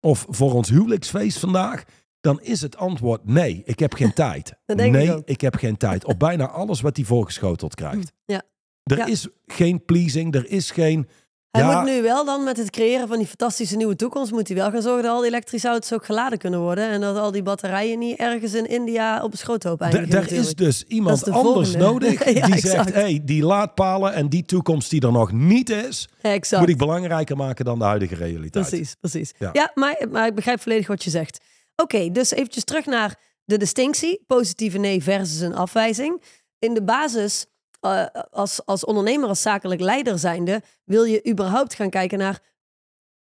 of 0.00 0.26
voor 0.28 0.52
ons 0.52 0.68
huwelijksfeest 0.68 1.38
vandaag, 1.38 1.84
dan 2.20 2.40
is 2.40 2.60
het 2.60 2.76
antwoord 2.76 3.24
nee, 3.24 3.62
ik 3.64 3.78
heb 3.78 3.94
geen 3.94 4.12
tijd. 4.24 4.54
Ik 4.66 4.76
nee, 4.76 5.14
ook. 5.14 5.22
ik 5.28 5.40
heb 5.40 5.54
geen 5.54 5.76
tijd. 5.76 6.04
Op 6.04 6.18
bijna 6.18 6.48
alles 6.48 6.80
wat 6.80 6.96
hij 6.96 7.04
voorgeschoteld 7.04 7.74
krijgt. 7.74 8.12
Ja. 8.24 8.42
Er 8.84 8.96
Ja. 8.96 9.06
is 9.06 9.28
geen 9.46 9.84
pleasing, 9.84 10.34
er 10.34 10.50
is 10.50 10.70
geen... 10.70 11.08
Hij 11.50 11.62
ja, 11.62 11.80
moet 11.80 11.90
nu 11.90 12.02
wel 12.02 12.24
dan 12.24 12.44
met 12.44 12.56
het 12.56 12.70
creëren 12.70 13.08
van 13.08 13.18
die 13.18 13.26
fantastische 13.26 13.76
nieuwe 13.76 13.96
toekomst, 13.96 14.32
moet 14.32 14.48
hij 14.48 14.56
wel 14.56 14.70
gaan 14.70 14.82
zorgen 14.82 15.02
dat 15.02 15.12
al 15.12 15.18
die 15.20 15.28
elektrische 15.28 15.68
auto's 15.68 15.92
ook 15.92 16.04
geladen 16.04 16.38
kunnen 16.38 16.60
worden. 16.60 16.88
En 16.88 17.00
dat 17.00 17.16
al 17.16 17.30
die 17.30 17.42
batterijen 17.42 17.98
niet 17.98 18.18
ergens 18.18 18.54
in 18.54 18.66
India 18.66 19.22
op 19.22 19.32
een 19.32 19.38
schroothoop 19.38 19.80
eindigen. 19.80 20.08
er 20.22 20.32
is 20.32 20.54
dus 20.54 20.82
iemand 20.82 21.24
de 21.24 21.30
anders 21.30 21.68
volgende. 21.70 21.84
nodig 21.92 22.24
Ja, 22.34 22.46
die 22.46 22.54
exact. 22.54 22.62
zegt, 22.62 22.92
hey, 22.94 23.20
die 23.24 23.42
laadpalen 23.44 24.12
en 24.12 24.28
die 24.28 24.44
toekomst 24.44 24.90
die 24.90 25.00
er 25.00 25.12
nog 25.12 25.32
niet 25.32 25.70
is, 25.70 26.08
exact. 26.20 26.60
moet 26.60 26.70
ik 26.70 26.78
belangrijker 26.78 27.36
maken 27.36 27.64
dan 27.64 27.78
de 27.78 27.84
huidige 27.84 28.14
realiteit. 28.14 28.68
Precies, 28.68 28.94
precies. 29.00 29.32
Ja. 29.38 29.50
Ja, 29.52 29.70
maar, 29.74 30.06
maar 30.10 30.26
ik 30.26 30.34
begrijp 30.34 30.60
volledig 30.60 30.86
wat 30.86 31.04
je 31.04 31.10
zegt. 31.10 31.40
Oké, 31.76 32.10
dus 32.10 32.30
eventjes 32.30 32.64
terug 32.64 32.86
naar 32.86 33.18
de 33.44 33.56
distinctie. 33.56 34.22
Positieve 34.26 34.78
nee 34.78 35.02
versus 35.02 35.40
een 35.40 35.54
afwijzing. 35.54 36.22
In 36.58 36.74
de 36.74 36.82
basis, 36.82 37.46
eh, 37.84 38.04
als, 38.30 38.66
als 38.66 38.84
ondernemer, 38.84 39.28
als 39.28 39.42
zakelijk 39.42 39.80
leider 39.80 40.18
zijnde... 40.18 40.62
wil 40.84 41.04
je 41.04 41.28
überhaupt 41.28 41.74
gaan 41.74 41.90
kijken 41.90 42.18
naar... 42.18 42.42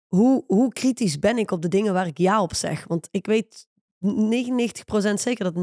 Hoe, 0.07 0.43
hoe 0.47 0.73
kritisch 0.73 1.19
ben 1.19 1.37
ik 1.37 1.51
op 1.51 1.61
de 1.61 1.67
dingen 1.67 1.93
waar 1.93 2.07
ik 2.07 2.17
ja 2.17 2.41
op 2.41 2.53
zeg? 2.53 2.85
Want 2.87 3.07
ik 3.11 3.25
weet 3.25 3.67
99% 4.05 4.07
zeker 5.13 5.43
dat 5.43 5.53
99% 5.53 5.55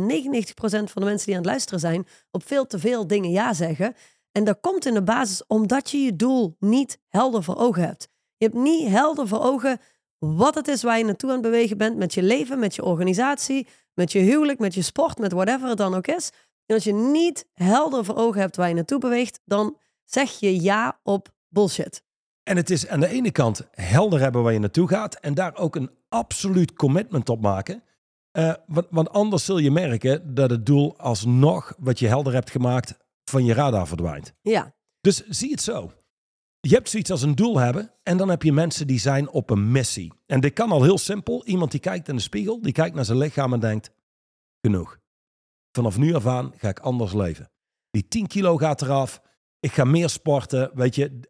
van 0.61 1.02
de 1.02 1.04
mensen 1.04 1.26
die 1.26 1.35
aan 1.35 1.40
het 1.40 1.50
luisteren 1.50 1.80
zijn... 1.80 2.06
op 2.30 2.46
veel 2.46 2.66
te 2.66 2.78
veel 2.78 3.06
dingen 3.06 3.30
ja 3.30 3.54
zeggen. 3.54 3.94
En 4.32 4.44
dat 4.44 4.61
komt 4.61 4.87
in 4.87 4.94
de 4.94 5.02
basis 5.02 5.46
omdat 5.46 5.90
je 5.90 5.98
je 5.98 6.16
doel 6.16 6.56
niet 6.59 6.98
helder 7.09 7.42
voor 7.42 7.56
ogen 7.56 7.82
hebt. 7.82 8.09
Je 8.37 8.44
hebt 8.44 8.59
niet 8.59 8.88
helder 8.88 9.28
voor 9.28 9.40
ogen 9.40 9.80
wat 10.18 10.54
het 10.54 10.68
is 10.68 10.82
waar 10.82 10.98
je 10.98 11.04
naartoe 11.04 11.28
aan 11.28 11.37
het 11.37 11.44
bewegen 11.44 11.78
bent 11.78 11.96
met 11.96 12.14
je 12.14 12.22
leven, 12.22 12.59
met 12.59 12.74
je 12.74 12.85
organisatie, 12.85 13.66
met 13.94 14.12
je 14.12 14.18
huwelijk, 14.18 14.59
met 14.59 14.74
je 14.74 14.82
sport, 14.82 15.18
met 15.18 15.32
whatever 15.32 15.68
het 15.68 15.78
dan 15.78 15.94
ook 15.94 16.06
is. 16.06 16.30
En 16.66 16.74
als 16.74 16.85
je 16.85 16.92
niet 16.92 17.46
helder 17.52 18.05
voor 18.05 18.16
ogen 18.16 18.40
hebt 18.40 18.57
waar 18.57 18.68
je 18.68 18.74
naartoe 18.74 18.98
beweegt, 18.98 19.40
dan 19.44 19.76
zeg 20.05 20.31
je 20.31 20.62
ja 20.62 21.00
op 21.02 21.29
bullshit. 21.48 22.05
En 22.42 22.57
het 22.57 22.70
is 22.70 22.88
aan 22.88 23.00
de 23.00 23.09
ene 23.09 23.31
kant 23.31 23.66
helder 23.70 24.20
hebben 24.20 24.42
waar 24.42 24.52
je 24.52 24.59
naartoe 24.59 24.88
gaat 24.88 25.14
en 25.14 25.35
daar 25.35 25.57
ook 25.57 25.76
een 25.76 25.90
absoluut 26.09 26.72
commitment 26.72 27.29
op 27.29 27.40
maken. 27.40 27.83
Eh, 28.31 28.55
want, 28.66 28.87
want 28.90 29.11
anders 29.11 29.44
zul 29.44 29.59
je 29.59 29.70
merken 29.70 30.35
dat 30.35 30.50
het 30.50 30.66
doel 30.66 30.98
alsnog, 30.98 31.74
wat 31.79 31.98
je 31.98 32.07
helder 32.07 32.33
hebt 32.33 32.50
gemaakt, 32.50 32.98
van 33.24 33.44
je 33.44 33.55
radar 33.55 33.87
verdwijnt. 33.87 34.33
Ja, 34.42 34.74
Dus 35.00 35.26
zie 35.29 35.50
het 35.50 35.62
zo. 35.62 35.92
Je 36.61 36.74
hebt 36.74 36.88
zoiets 36.88 37.11
als 37.11 37.22
een 37.22 37.35
doel 37.35 37.59
hebben 37.59 37.92
en 38.02 38.16
dan 38.16 38.29
heb 38.29 38.42
je 38.42 38.52
mensen 38.52 38.87
die 38.87 38.98
zijn 38.98 39.29
op 39.29 39.50
een 39.50 39.72
missie. 39.72 40.12
En 40.26 40.40
dit 40.40 40.52
kan 40.52 40.70
al 40.70 40.83
heel 40.83 40.98
simpel. 40.98 41.44
Iemand 41.44 41.70
die 41.70 41.81
kijkt 41.81 42.09
in 42.09 42.16
de 42.16 42.22
spiegel, 42.22 42.61
die 42.61 42.72
kijkt 42.72 42.94
naar 42.94 43.05
zijn 43.05 43.18
lichaam 43.18 43.52
en 43.52 43.61
denkt, 43.61 43.90
genoeg. 44.61 44.98
Vanaf 45.77 45.99
nu 45.99 46.15
af 46.15 46.27
aan 46.27 46.53
ga 46.57 46.69
ik 46.69 46.79
anders 46.79 47.12
leven. 47.12 47.51
Die 47.91 48.09
10 48.09 48.27
kilo 48.27 48.57
gaat 48.57 48.83
eraf. 48.83 49.21
Ik 49.61 49.73
ga 49.73 49.85
meer 49.85 50.09
sporten. 50.09 50.71
Weet 50.75 50.95
je, 50.95 51.21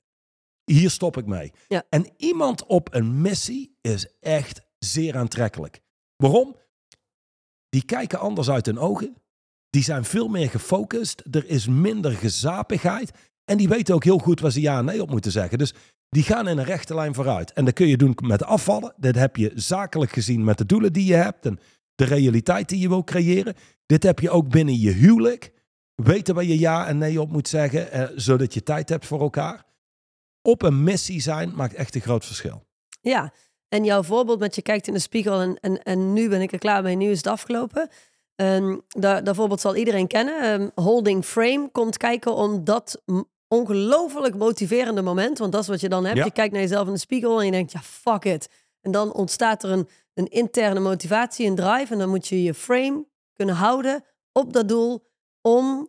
hier 0.64 0.90
stop 0.90 1.16
ik 1.16 1.26
mee. 1.26 1.52
Ja. 1.68 1.84
En 1.88 2.06
iemand 2.16 2.66
op 2.66 2.94
een 2.94 3.20
missie 3.20 3.76
is 3.80 4.18
echt 4.20 4.60
zeer 4.78 5.16
aantrekkelijk. 5.16 5.80
Waarom? 6.16 6.56
Die 7.68 7.84
kijken 7.84 8.18
anders 8.18 8.50
uit 8.50 8.66
hun 8.66 8.78
ogen. 8.78 9.16
Die 9.70 9.82
zijn 9.82 10.04
veel 10.04 10.28
meer 10.28 10.50
gefocust. 10.50 11.22
Er 11.30 11.46
is 11.48 11.66
minder 11.66 12.12
gezapigheid. 12.12 13.12
En 13.44 13.56
die 13.56 13.68
weten 13.68 13.94
ook 13.94 14.04
heel 14.04 14.18
goed 14.18 14.40
waar 14.40 14.52
ze 14.52 14.60
ja 14.60 14.78
en 14.78 14.84
nee 14.84 15.02
op 15.02 15.10
moeten 15.10 15.32
zeggen. 15.32 15.58
Dus 15.58 15.74
die 16.08 16.22
gaan 16.22 16.48
in 16.48 16.58
een 16.58 16.64
rechte 16.64 16.94
lijn 16.94 17.14
vooruit. 17.14 17.52
En 17.52 17.64
dat 17.64 17.74
kun 17.74 17.86
je 17.86 17.96
doen 17.96 18.18
met 18.22 18.44
afvallen. 18.44 18.94
Dat 18.96 19.14
heb 19.14 19.36
je 19.36 19.52
zakelijk 19.54 20.12
gezien 20.12 20.44
met 20.44 20.58
de 20.58 20.66
doelen 20.66 20.92
die 20.92 21.06
je 21.06 21.14
hebt. 21.14 21.46
En 21.46 21.58
de 21.96 22.04
realiteit 22.04 22.68
die 22.68 22.78
je 22.78 22.88
wil 22.88 23.04
creëren. 23.04 23.54
Dit 23.86 24.02
heb 24.02 24.18
je 24.18 24.30
ook 24.30 24.48
binnen 24.48 24.80
je 24.80 24.90
huwelijk. 24.90 25.52
Weten 25.94 26.34
waar 26.34 26.44
je 26.44 26.58
ja 26.58 26.86
en 26.86 26.98
nee 26.98 27.20
op 27.20 27.30
moet 27.30 27.48
zeggen, 27.48 27.90
eh, 27.90 28.08
zodat 28.14 28.54
je 28.54 28.62
tijd 28.62 28.88
hebt 28.88 29.06
voor 29.06 29.20
elkaar. 29.20 29.64
Op 30.42 30.62
een 30.62 30.82
missie 30.82 31.20
zijn 31.20 31.52
maakt 31.54 31.74
echt 31.74 31.94
een 31.94 32.00
groot 32.00 32.24
verschil. 32.24 32.64
Ja, 33.00 33.32
en 33.68 33.84
jouw 33.84 34.02
voorbeeld 34.02 34.38
met 34.38 34.54
je 34.54 34.62
kijkt 34.62 34.86
in 34.86 34.92
de 34.92 34.98
spiegel 34.98 35.40
en, 35.40 35.58
en, 35.60 35.82
en 35.82 36.12
nu 36.12 36.28
ben 36.28 36.40
ik 36.40 36.52
er 36.52 36.58
klaar 36.58 36.82
mee, 36.82 36.96
nu 36.96 37.10
is 37.10 37.16
het 37.16 37.26
afgelopen. 37.26 37.88
Um, 38.36 38.82
dat, 38.88 39.24
dat 39.24 39.36
voorbeeld 39.36 39.60
zal 39.60 39.76
iedereen 39.76 40.06
kennen. 40.06 40.42
Ehm, 40.42 40.84
holding 40.84 41.24
Frame 41.24 41.68
komt 41.72 41.96
kijken 41.96 42.34
om 42.34 42.64
dat 42.64 43.02
ongelooflijk 43.48 44.34
motiverende 44.34 45.02
moment. 45.02 45.38
Want 45.38 45.52
dat 45.52 45.62
is 45.62 45.68
wat 45.68 45.80
je 45.80 45.88
dan 45.88 46.04
hebt. 46.04 46.16
Ja. 46.16 46.24
Je 46.24 46.30
kijkt 46.30 46.52
naar 46.52 46.62
jezelf 46.62 46.86
in 46.86 46.92
de 46.92 46.98
spiegel 46.98 47.38
en 47.38 47.44
je 47.44 47.52
denkt, 47.52 47.72
ja, 47.72 47.80
fuck 47.80 48.24
it. 48.24 48.48
En 48.86 48.92
dan 48.92 49.12
ontstaat 49.12 49.62
er 49.62 49.70
een, 49.70 49.88
een 50.14 50.26
interne 50.26 50.80
motivatie, 50.80 51.46
een 51.46 51.54
drive. 51.54 51.92
En 51.92 51.98
dan 51.98 52.08
moet 52.08 52.26
je 52.28 52.42
je 52.42 52.54
frame 52.54 53.06
kunnen 53.32 53.54
houden 53.54 54.04
op 54.32 54.52
dat 54.52 54.68
doel 54.68 55.06
om 55.40 55.88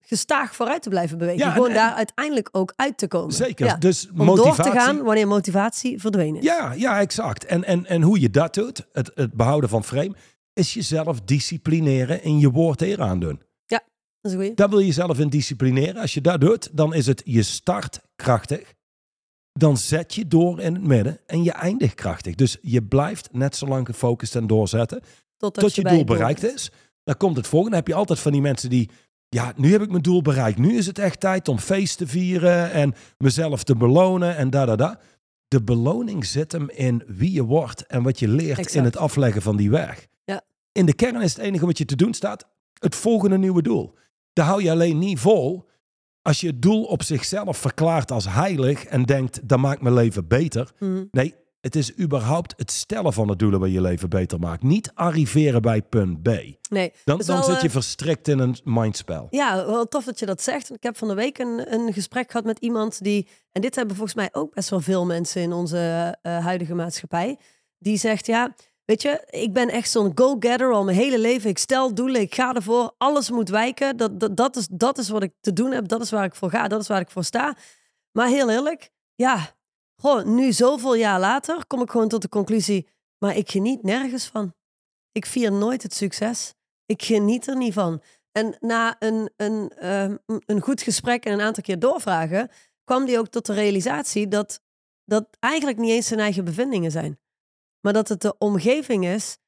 gestaag 0.00 0.54
vooruit 0.54 0.82
te 0.82 0.88
blijven 0.88 1.18
bewegen. 1.18 1.38
Ja, 1.40 1.46
en- 1.46 1.52
Gewoon 1.52 1.68
en- 1.68 1.74
daar 1.74 1.92
uiteindelijk 1.92 2.48
ook 2.52 2.72
uit 2.76 2.98
te 2.98 3.08
komen. 3.08 3.34
Zeker. 3.34 3.66
Ja, 3.66 3.76
Dus 3.76 4.08
Om 4.10 4.24
motivatie. 4.24 4.62
door 4.62 4.72
te 4.72 4.78
gaan 4.78 5.02
wanneer 5.02 5.26
motivatie 5.28 6.00
verdwenen 6.00 6.36
is. 6.40 6.44
Ja, 6.44 6.72
ja, 6.72 7.00
exact. 7.00 7.44
En, 7.44 7.64
en, 7.64 7.86
en 7.86 8.02
hoe 8.02 8.20
je 8.20 8.30
dat 8.30 8.54
doet, 8.54 8.86
het, 8.92 9.10
het 9.14 9.32
behouden 9.32 9.70
van 9.70 9.84
frame, 9.84 10.14
is 10.52 10.74
jezelf 10.74 11.20
disciplineren 11.20 12.22
in 12.22 12.38
je 12.38 12.50
woord 12.50 12.82
eer 12.82 13.00
aandoen. 13.02 13.42
Dat 14.20 14.30
is 14.32 14.36
goeie. 14.38 14.54
Daar 14.54 14.68
wil 14.68 14.78
je 14.78 14.86
jezelf 14.86 15.18
in 15.18 15.28
disciplineren. 15.28 16.00
Als 16.00 16.14
je 16.14 16.20
dat 16.20 16.40
doet, 16.40 16.76
dan 16.76 16.94
is 16.94 17.06
het 17.06 17.22
je 17.24 17.42
start 17.42 18.00
krachtig. 18.16 18.74
Dan 19.58 19.76
zet 19.76 20.14
je 20.14 20.28
door 20.28 20.60
in 20.60 20.74
het 20.74 20.82
midden 20.82 21.18
en 21.26 21.42
je 21.42 21.52
eindigt 21.52 21.94
krachtig. 21.94 22.34
Dus 22.34 22.56
je 22.62 22.82
blijft 22.82 23.28
net 23.32 23.56
zo 23.56 23.66
lang 23.66 23.86
gefocust 23.86 24.36
en 24.36 24.46
doorzetten 24.46 25.02
Totdat 25.36 25.64
tot 25.64 25.74
je 25.74 25.82
doel 25.82 26.04
bereikt 26.04 26.44
is. 26.44 26.70
Dan 27.04 27.16
komt 27.16 27.36
het 27.36 27.46
volgende. 27.46 27.76
Dan 27.76 27.84
heb 27.84 27.88
je 27.88 28.00
altijd 28.00 28.18
van 28.18 28.32
die 28.32 28.40
mensen 28.40 28.70
die, 28.70 28.90
ja, 29.28 29.52
nu 29.56 29.72
heb 29.72 29.82
ik 29.82 29.90
mijn 29.90 30.02
doel 30.02 30.22
bereikt. 30.22 30.58
Nu 30.58 30.76
is 30.76 30.86
het 30.86 30.98
echt 30.98 31.20
tijd 31.20 31.48
om 31.48 31.58
feest 31.58 31.98
te 31.98 32.06
vieren 32.06 32.72
en 32.72 32.94
mezelf 33.18 33.64
te 33.64 33.76
belonen 33.76 34.36
en 34.36 34.50
da 34.50 34.64
da 34.64 34.76
da. 34.76 35.00
De 35.48 35.62
beloning 35.62 36.26
zit 36.26 36.52
hem 36.52 36.70
in 36.70 37.02
wie 37.06 37.32
je 37.32 37.42
wordt 37.42 37.86
en 37.86 38.02
wat 38.02 38.18
je 38.18 38.28
leert 38.28 38.58
Exact. 38.58 38.74
in 38.74 38.84
het 38.84 38.96
afleggen 38.96 39.42
van 39.42 39.56
die 39.56 39.70
weg. 39.70 40.06
Ja. 40.24 40.42
In 40.72 40.86
de 40.86 40.94
kern 40.94 41.22
is 41.22 41.34
het 41.34 41.44
enige 41.44 41.66
wat 41.66 41.78
je 41.78 41.84
te 41.84 41.96
doen 41.96 42.14
staat, 42.14 42.48
het 42.78 42.94
volgende 42.94 43.38
nieuwe 43.38 43.62
doel. 43.62 43.94
Daar 44.32 44.46
hou 44.46 44.62
je 44.62 44.70
alleen 44.70 44.98
niet 44.98 45.18
vol 45.18 45.67
als 46.28 46.40
je 46.40 46.46
het 46.46 46.62
doel 46.62 46.84
op 46.84 47.02
zichzelf 47.02 47.56
verklaart 47.56 48.10
als 48.10 48.28
heilig 48.28 48.84
en 48.84 49.02
denkt, 49.02 49.48
dat 49.48 49.58
maakt 49.58 49.80
mijn 49.80 49.94
leven 49.94 50.28
beter. 50.28 50.72
Mhm. 50.78 51.04
Nee, 51.10 51.34
het 51.60 51.76
is 51.76 51.98
überhaupt 51.98 52.54
het 52.56 52.70
stellen 52.70 53.12
van 53.12 53.26
de 53.26 53.36
doelen 53.36 53.60
waar 53.60 53.68
je 53.68 53.80
leven 53.80 54.08
beter 54.08 54.38
maakt. 54.38 54.62
Niet 54.62 54.90
arriveren 54.94 55.62
bij 55.62 55.82
punt 55.82 56.22
B. 56.22 56.26
Nee, 56.26 56.92
Dan, 57.04 57.18
dan 57.18 57.26
wel, 57.26 57.42
zit 57.42 57.60
je 57.60 57.66
eh, 57.66 57.72
verstrikt 57.72 58.28
in 58.28 58.38
een 58.38 58.56
mindspel. 58.64 59.26
Ja, 59.30 59.66
wel 59.66 59.88
tof 59.88 60.04
dat 60.04 60.18
je 60.18 60.26
dat 60.26 60.42
zegt. 60.42 60.74
Ik 60.74 60.82
heb 60.82 60.96
van 60.96 61.08
de 61.08 61.14
week 61.14 61.38
een, 61.38 61.72
een 61.72 61.92
gesprek 61.92 62.30
gehad 62.30 62.46
met 62.46 62.58
iemand 62.58 63.02
die, 63.02 63.28
en 63.52 63.60
dit 63.60 63.74
hebben 63.74 63.96
volgens 63.96 64.16
mij 64.16 64.28
ook 64.32 64.54
best 64.54 64.70
wel 64.70 64.80
veel 64.80 65.06
mensen 65.06 65.42
in 65.42 65.52
onze 65.52 66.16
eh, 66.22 66.44
huidige 66.44 66.74
maatschappij, 66.74 67.38
die 67.78 67.96
zegt, 67.96 68.26
ja, 68.26 68.54
weet 68.88 69.02
je, 69.02 69.26
ik 69.30 69.52
ben 69.52 69.68
echt 69.68 69.90
zo'n 69.90 70.12
go-getter 70.14 70.72
al 70.72 70.84
mijn 70.84 70.96
hele 70.96 71.18
leven. 71.18 71.50
Ik 71.50 71.58
stel 71.58 71.94
doelen, 71.94 72.20
ik 72.20 72.34
ga 72.34 72.54
ervoor, 72.54 72.94
alles 72.98 73.30
moet 73.30 73.48
wijken. 73.48 73.96
Dat, 73.96 74.20
dat, 74.20 74.36
dat, 74.36 74.56
is, 74.56 74.68
dat 74.70 74.98
is 74.98 75.08
wat 75.08 75.22
ik 75.22 75.32
te 75.40 75.52
doen 75.52 75.70
heb, 75.70 75.88
dat 75.88 76.00
is 76.00 76.10
waar 76.10 76.24
ik 76.24 76.34
voor 76.34 76.50
ga, 76.50 76.68
dat 76.68 76.80
is 76.80 76.88
waar 76.88 77.00
ik 77.00 77.10
voor 77.10 77.24
sta. 77.24 77.56
Maar 78.12 78.28
heel 78.28 78.50
eerlijk, 78.50 78.90
ja, 79.14 79.54
gewoon 79.96 80.34
nu 80.34 80.52
zoveel 80.52 80.94
jaar 80.94 81.20
later 81.20 81.66
kom 81.66 81.82
ik 81.82 81.90
gewoon 81.90 82.08
tot 82.08 82.22
de 82.22 82.28
conclusie, 82.28 82.88
maar 83.18 83.36
ik 83.36 83.50
geniet 83.50 83.82
nergens 83.82 84.26
van. 84.26 84.54
Ik 85.12 85.26
vier 85.26 85.52
nooit 85.52 85.82
het 85.82 85.94
succes. 85.94 86.54
Ik 86.86 87.02
geniet 87.02 87.46
er 87.46 87.56
niet 87.56 87.72
van. 87.72 88.02
En 88.32 88.56
na 88.60 88.96
een, 88.98 89.30
een, 89.36 89.72
ehm, 89.76 90.16
een 90.26 90.60
goed 90.60 90.82
gesprek 90.82 91.24
en 91.24 91.32
een 91.32 91.40
aantal 91.40 91.62
keer 91.62 91.78
doorvragen, 91.78 92.50
kwam 92.84 93.06
hij 93.06 93.18
ook 93.18 93.28
tot 93.28 93.46
de 93.46 93.52
realisatie 93.52 94.28
dat 94.28 94.60
dat 95.04 95.28
eigenlijk 95.38 95.78
niet 95.78 95.90
eens 95.90 96.06
zijn 96.06 96.20
eigen 96.20 96.44
bevindingen 96.44 96.90
zijn. 96.90 97.18
Maar 97.80 97.92
dat 97.92 98.08
het 98.08 98.20
de 98.20 98.38
omgeving 98.38 99.06
is 99.06 99.38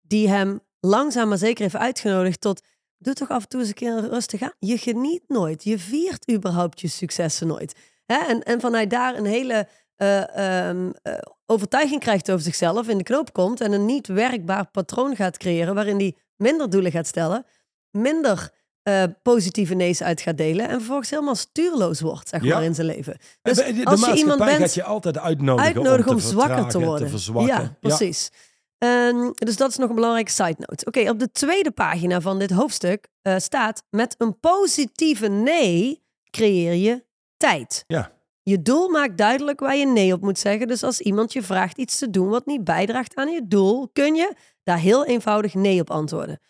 die 0.00 0.28
hem 0.28 0.60
langzaam 0.80 1.28
maar 1.28 1.38
zeker 1.38 1.62
heeft 1.62 1.76
uitgenodigd 1.76 2.40
tot 2.40 2.62
doe 2.98 3.14
toch 3.14 3.30
af 3.30 3.42
en 3.42 3.48
toe 3.48 3.60
eens 3.60 3.68
een 3.68 3.74
keer 3.74 4.08
rustig 4.08 4.42
aan. 4.42 4.52
Je 4.58 4.78
geniet 4.78 5.22
nooit. 5.28 5.64
Je 5.64 5.78
viert 5.78 6.30
überhaupt 6.30 6.80
je 6.80 6.88
successen 6.88 7.46
nooit. 7.46 7.74
Hè? 8.06 8.16
En, 8.16 8.42
en 8.42 8.60
vanuit 8.60 8.90
daar 8.90 9.16
een 9.16 9.24
hele 9.24 9.68
eh, 9.96 10.68
ehm, 10.68 10.90
eh, 11.02 11.18
overtuiging 11.46 12.00
krijgt 12.00 12.30
over 12.30 12.44
zichzelf, 12.44 12.88
in 12.88 12.98
de 12.98 13.04
knoop 13.04 13.32
komt 13.32 13.60
en 13.60 13.72
een 13.72 13.84
niet 13.84 14.06
werkbaar 14.06 14.66
patroon 14.70 15.16
gaat 15.16 15.36
creëren 15.36 15.74
waarin 15.74 15.98
hij 15.98 16.16
minder 16.36 16.70
doelen 16.70 16.90
gaat 16.90 17.06
stellen, 17.06 17.46
minder 17.90 18.50
eh, 18.84 19.02
positieve 19.22 19.74
nee's 19.74 20.02
uit 20.02 20.20
gaat 20.20 20.36
delen 20.36 20.68
en 20.68 20.76
vervolgens 20.76 21.10
helemaal 21.10 21.34
stuurloos 21.34 22.00
wordt, 22.00 22.28
zeg 22.28 22.42
Ja. 22.42 22.60
in 22.60 22.74
zijn 22.74 22.86
leven. 22.86 23.16
Dus 23.42 23.56
de, 23.56 23.72
de 23.72 23.84
als 23.84 24.06
je 24.06 24.14
iemand 24.14 24.38
bent 24.38 24.58
gaat 24.58 24.74
je 24.74 24.82
altijd 24.82 25.18
uitnodigen, 25.18 25.74
uitnodigen 25.74 26.10
om, 26.10 26.16
om, 26.16 26.20
te 26.22 26.26
zwakker 26.26 26.68
te 26.68 26.80
worden. 26.80 27.46
Ja, 27.46 27.76
precies. 27.80 28.30
Ehm, 28.78 29.30
dus 29.34 29.56
dat 29.56 29.70
is 29.70 29.76
nog 29.76 29.88
een 29.88 29.94
belangrijke 29.94 30.30
side 30.30 30.56
note. 30.58 30.86
Oké, 30.86 31.10
op 31.10 31.18
de 31.18 31.30
tweede 31.30 31.70
pagina 31.70 32.20
van 32.20 32.38
dit 32.38 32.50
hoofdstuk 32.50 33.08
eh, 33.22 33.38
staat: 33.38 33.82
met 33.90 34.14
een 34.18 34.40
positieve 34.40 35.28
nee 35.28 36.02
creëer 36.30 36.74
je 36.74 37.04
tijd. 37.36 37.84
Ja. 37.86 38.12
Je 38.42 38.62
doel 38.62 38.88
maakt 38.88 39.18
duidelijk 39.18 39.60
waar 39.60 39.76
je 39.76 39.86
nee 39.86 40.12
op 40.12 40.20
moet 40.20 40.38
zeggen. 40.38 40.66
Dus 40.66 40.82
als 40.82 41.00
iemand 41.00 41.32
je 41.32 41.42
vraagt 41.42 41.78
iets 41.78 41.98
te 41.98 42.10
doen 42.10 42.28
wat 42.28 42.46
niet 42.46 42.64
bijdraagt 42.64 43.14
aan 43.14 43.30
je 43.30 43.46
doel, 43.48 43.88
kun 43.92 44.14
je 44.14 44.34
daar 44.62 44.78
heel 44.78 45.06
eenvoudig 45.06 45.54
nee 45.54 45.80
op 45.80 45.90
antwoorden. 45.90 46.40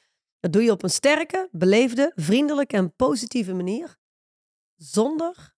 Dat 0.44 0.52
doe 0.52 0.62
je 0.62 0.70
op 0.70 0.82
een 0.82 0.90
sterke, 0.90 1.48
beleefde, 1.52 2.12
vriendelijke 2.14 2.76
en 2.76 2.94
positieve 2.96 3.54
manier, 3.54 3.96
zonder 4.76 5.54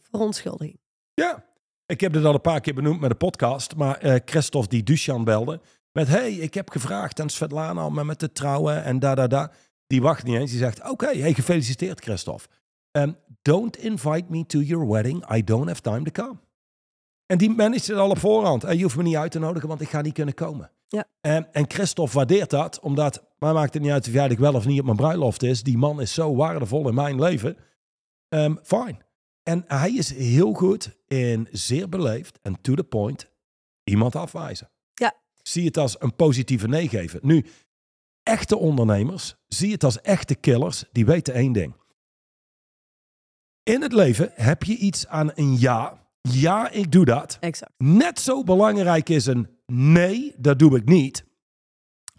verontschuldiging. 0.00 0.80
Ja, 1.14 1.44
ik 1.86 2.00
heb 2.00 2.12
dit 2.12 2.24
al 2.24 2.34
een 2.34 2.40
paar 2.40 2.60
keer 2.60 2.74
benoemd 2.74 3.00
met 3.00 3.10
de 3.10 3.16
podcast. 3.16 3.76
Maar 3.76 3.98
eh 3.98 4.20
Christophe 4.24 4.68
die 4.68 4.82
Duchan 4.82 5.24
belde. 5.24 5.60
Met, 5.92 6.08
hey, 6.08 6.32
ik 6.32 6.54
heb 6.54 6.70
gevraagd 6.70 7.20
aan 7.20 7.28
Svetlana 7.28 7.86
om 7.86 8.06
met 8.06 8.18
te 8.18 8.32
trouwen 8.32 8.84
en 8.84 8.98
da 8.98 9.14
da 9.14 9.26
da. 9.26 9.52
Die 9.86 10.02
wacht 10.02 10.24
niet 10.24 10.36
eens. 10.36 10.50
Die 10.50 10.60
zegt, 10.60 10.90
oké, 10.90 11.18
hey, 11.18 11.34
gefeliciteerd 11.34 12.00
Christophe. 12.00 12.48
Um, 12.90 13.16
don't 13.42 13.76
invite 13.76 14.24
me 14.28 14.46
to 14.46 14.58
your 14.58 14.88
wedding. 14.88 15.34
I 15.34 15.44
don't 15.44 15.66
have 15.66 15.80
time 15.80 16.10
to 16.10 16.22
come. 16.24 16.38
En 17.26 17.38
die 17.38 17.50
managt 17.50 17.86
het 17.86 17.96
al 17.96 18.10
op 18.10 18.18
voorhand. 18.18 18.64
En 18.64 18.76
je 18.76 18.82
hoeft 18.82 18.96
me 18.96 19.02
niet 19.02 19.16
uit 19.16 19.30
te 19.30 19.38
nodigen, 19.38 19.68
want 19.68 19.80
ik 19.80 19.88
ga 19.88 20.00
niet 20.00 20.14
kunnen 20.14 20.34
komen. 20.34 20.70
Ja. 20.88 21.08
En, 21.20 21.52
en 21.52 21.70
Christophe 21.70 22.16
waardeert 22.16 22.50
dat, 22.50 22.80
omdat, 22.80 23.24
mij 23.38 23.52
maakt 23.52 23.74
het 23.74 23.82
niet 23.82 23.92
uit 23.92 24.06
of 24.06 24.12
jij 24.12 24.36
wel 24.36 24.54
of 24.54 24.66
niet 24.66 24.78
op 24.78 24.84
mijn 24.84 24.96
bruiloft 24.96 25.42
is. 25.42 25.62
Die 25.62 25.78
man 25.78 26.00
is 26.00 26.14
zo 26.14 26.34
waardevol 26.34 26.88
in 26.88 26.94
mijn 26.94 27.20
leven. 27.20 27.56
Ehm 28.28 28.56
fine. 28.62 29.06
En 29.42 29.64
hij 29.66 29.92
is 29.92 30.14
heel 30.14 30.52
goed 30.52 30.96
in 31.06 31.48
zeer 31.50 31.88
beleefd 31.88 32.38
en 32.42 32.60
to 32.60 32.74
the 32.74 32.84
point 32.84 33.30
iemand 33.84 34.16
afwijzen. 34.16 34.70
Ja. 34.94 35.14
Zie 35.42 35.64
het 35.64 35.76
als 35.76 36.00
een 36.00 36.16
positieve 36.16 36.68
nee 36.68 36.88
geven. 36.88 37.20
Nu, 37.22 37.46
echte 38.22 38.56
ondernemers, 38.56 39.36
zie 39.46 39.72
het 39.72 39.84
als 39.84 40.00
echte 40.00 40.34
killers, 40.34 40.84
die 40.92 41.06
weten 41.06 41.34
één 41.34 41.52
ding. 41.52 41.74
In 43.62 43.82
het 43.82 43.92
leven 43.92 44.30
heb 44.34 44.62
je 44.62 44.76
iets 44.76 45.06
aan 45.06 45.30
een 45.34 45.58
ja. 45.58 46.06
Ja, 46.20 46.70
ik 46.70 46.92
doe 46.92 47.04
dat. 47.04 47.36
Exact. 47.40 47.72
Net 47.76 48.20
zo 48.20 48.44
belangrijk 48.44 49.08
is 49.08 49.26
een 49.26 49.57
nee, 49.72 50.34
dat 50.38 50.58
doe 50.58 50.76
ik 50.76 50.84
niet. 50.88 51.24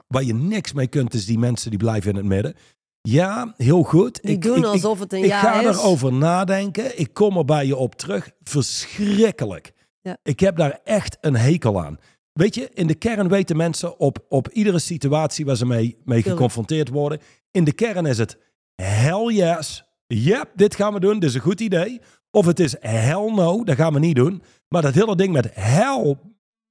Waar 0.07 0.23
je 0.23 0.33
niks 0.33 0.73
mee 0.73 0.87
kunt, 0.87 1.13
is 1.13 1.25
die 1.25 1.39
mensen 1.39 1.69
die 1.69 1.79
blijven 1.79 2.09
in 2.11 2.15
het 2.17 2.25
midden. 2.25 2.53
Ja, 3.01 3.53
heel 3.57 3.83
goed. 3.83 4.21
Die 4.21 4.31
Ik- 4.35 4.41
doen 4.41 4.57
ik- 4.57 4.63
ik- 4.63 4.69
alsof 4.69 4.99
het 4.99 5.13
een 5.13 5.19
ik 5.23 5.25
ja 5.25 5.39
ga 5.39 5.61
is. 5.69 5.77
erover 5.77 6.13
nadenken. 6.13 6.99
Ik 6.99 7.13
kom 7.13 7.37
er 7.37 7.45
bij 7.45 7.65
je 7.65 7.75
op 7.75 7.95
terug. 7.95 8.29
Verschrikkelijk. 8.43 9.71
Ja. 10.01 10.17
Ik 10.23 10.39
heb 10.39 10.57
daar 10.57 10.79
echt 10.83 11.17
een 11.21 11.35
hekel 11.35 11.81
aan. 11.83 11.97
Weet 12.33 12.55
je, 12.55 12.69
in 12.73 12.87
de 12.87 12.95
kern 12.95 13.27
weten 13.27 13.57
mensen 13.57 13.99
op, 13.99 14.25
op 14.29 14.49
iedere 14.49 14.79
situatie 14.79 15.45
waar 15.45 15.55
ze 15.55 15.65
mee, 15.65 15.97
mee 16.05 16.21
geconfronteerd 16.21 16.89
worden. 16.89 17.19
In 17.51 17.63
de 17.63 17.71
kern 17.73 18.05
is 18.05 18.17
het 18.17 18.37
hell 18.75 19.33
yes. 19.33 19.83
Yep, 20.07 20.49
dit 20.55 20.75
gaan 20.75 20.93
we 20.93 20.99
doen. 20.99 21.19
Dit 21.19 21.29
is 21.29 21.35
een 21.35 21.41
goed 21.41 21.61
idee. 21.61 22.01
Of 22.31 22.45
het 22.45 22.59
is 22.59 22.75
hell 22.79 23.31
no. 23.35 23.63
Dat 23.63 23.75
gaan 23.75 23.93
we 23.93 23.99
niet 23.99 24.15
doen. 24.15 24.41
Maar 24.67 24.81
dat 24.81 24.93
hele 24.93 25.15
ding 25.15 25.33
met 25.33 25.49
hell 25.53 26.17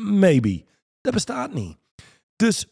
maybe. 0.02 0.64
Dat 1.00 1.12
bestaat 1.12 1.52
niet. 1.52 1.76
Dus 2.36 2.66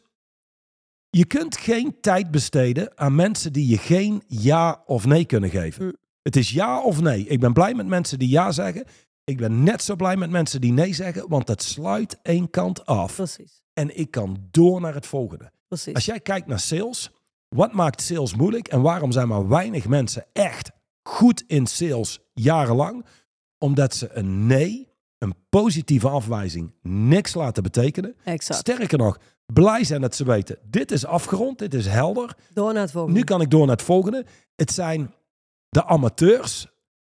je 1.11 1.25
kunt 1.25 1.57
geen 1.57 2.01
tijd 2.01 2.31
besteden 2.31 2.99
aan 2.99 3.15
mensen 3.15 3.53
die 3.53 3.67
je 3.67 3.79
geen 3.79 4.23
ja 4.27 4.83
of 4.87 5.07
nee 5.07 5.25
kunnen 5.25 5.51
geven. 5.51 5.85
Mm. 5.85 5.97
Het 6.23 6.37
is 6.37 6.51
ja 6.51 6.83
of 6.83 7.01
nee. 7.01 7.27
Ik 7.27 7.41
ben 7.41 7.53
blij 7.53 7.75
met 7.75 7.87
mensen 7.87 8.19
die 8.19 8.29
ja 8.29 8.53
zeggen. 8.53 8.85
Ik 9.25 9.37
ben 9.37 9.63
net 9.63 9.83
zo 9.83 9.97
blij 9.97 10.17
met 10.17 10.31
mensen 10.31 10.61
die 10.61 10.73
nee 10.73 10.93
zeggen, 10.93 11.29
want 11.29 11.47
dat 11.47 11.63
sluit 11.63 12.19
één 12.23 12.51
kant 12.51 12.87
af. 12.87 13.15
Precies. 13.15 13.63
En 13.73 13.99
ik 13.99 14.11
kan 14.11 14.47
door 14.51 14.81
naar 14.81 14.95
het 14.95 15.07
volgende. 15.07 15.51
Precies. 15.69 15.95
Als 15.95 16.05
jij 16.05 16.21
kijkt 16.21 16.47
naar 16.47 16.61
sales, 16.61 17.11
wat 17.49 17.73
maakt 17.73 18.03
sales 18.03 18.35
moeilijk 18.35 18.69
en 18.69 18.83
waarom 18.83 19.13
zijn 19.13 19.29
maar 19.29 19.49
weinig 19.49 19.89
mensen 19.89 20.27
echt 20.33 20.71
goed 21.03 21.45
in 21.47 21.67
sales 21.67 22.21
jarenlang? 22.33 23.05
Omdat 23.59 23.95
ze 23.95 24.09
een 24.13 24.47
nee, 24.47 24.89
een 25.19 25.35
positieve 25.49 26.09
afwijzing, 26.09 26.73
niks 26.83 27.35
laten 27.35 27.63
betekenen. 27.63 28.17
Exact. 28.25 28.61
Sterker 28.61 28.99
nog, 28.99 29.19
blij 29.47 29.85
zijn 29.85 30.01
dat 30.01 30.15
ze 30.15 30.25
weten, 30.25 30.59
dit 30.71 30.91
is 30.91 31.07
afgerond, 31.07 31.59
dit 31.59 31.75
is 31.75 31.87
helder. 31.87 32.37
Door 32.53 32.73
naar 32.73 32.83
het 32.83 32.91
volgende. 32.91 33.19
Nu 33.19 33.25
kan 33.25 33.41
ik 33.41 33.51
door 33.51 33.67
naar 33.67 33.77
het 33.77 33.85
volgende. 33.85 34.25
Het 34.57 34.73
zijn 34.73 35.15
de 35.69 35.85
amateurs 35.85 36.67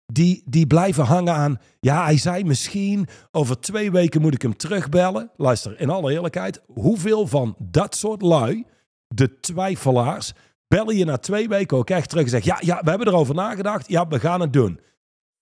die, 0.07 0.43
die 0.45 0.67
blijven 0.67 1.05
hangen 1.05 1.35
aan. 1.35 1.61
Ja, 1.81 2.05
hij 2.05 2.19
zei 2.19 2.45
misschien 2.45 3.09
over 3.31 3.61
twee 3.61 3.91
weken 3.91 4.21
moet 4.21 4.35
ik 4.35 4.43
hem 4.43 4.57
terugbellen. 4.57 5.31
Luister, 5.37 5.81
in 5.81 5.91
alle 5.91 6.13
eerlijkheid, 6.13 6.63
hoeveel 6.67 7.27
van 7.27 7.57
dat 7.59 7.97
soort 7.97 8.23
lui, 8.23 8.65
de 9.09 9.41
twijfelaars, 9.41 10.33
bellen 10.69 10.97
je 10.97 11.05
na 11.05 11.17
twee 11.17 11.49
weken 11.49 11.77
ook 11.77 11.91
echt 11.91 12.09
terug 12.09 12.25
en 12.25 12.31
zeggen: 12.31 12.51
Ja, 12.51 12.75
ja, 12.75 12.83
we 12.83 12.91
hebben 12.91 13.09
erover 13.09 13.35
nagedacht. 13.35 13.89
Ja, 13.89 14.09
we 14.09 14.21
gaan 14.21 14.41
het 14.41 14.53
doen. 14.53 14.81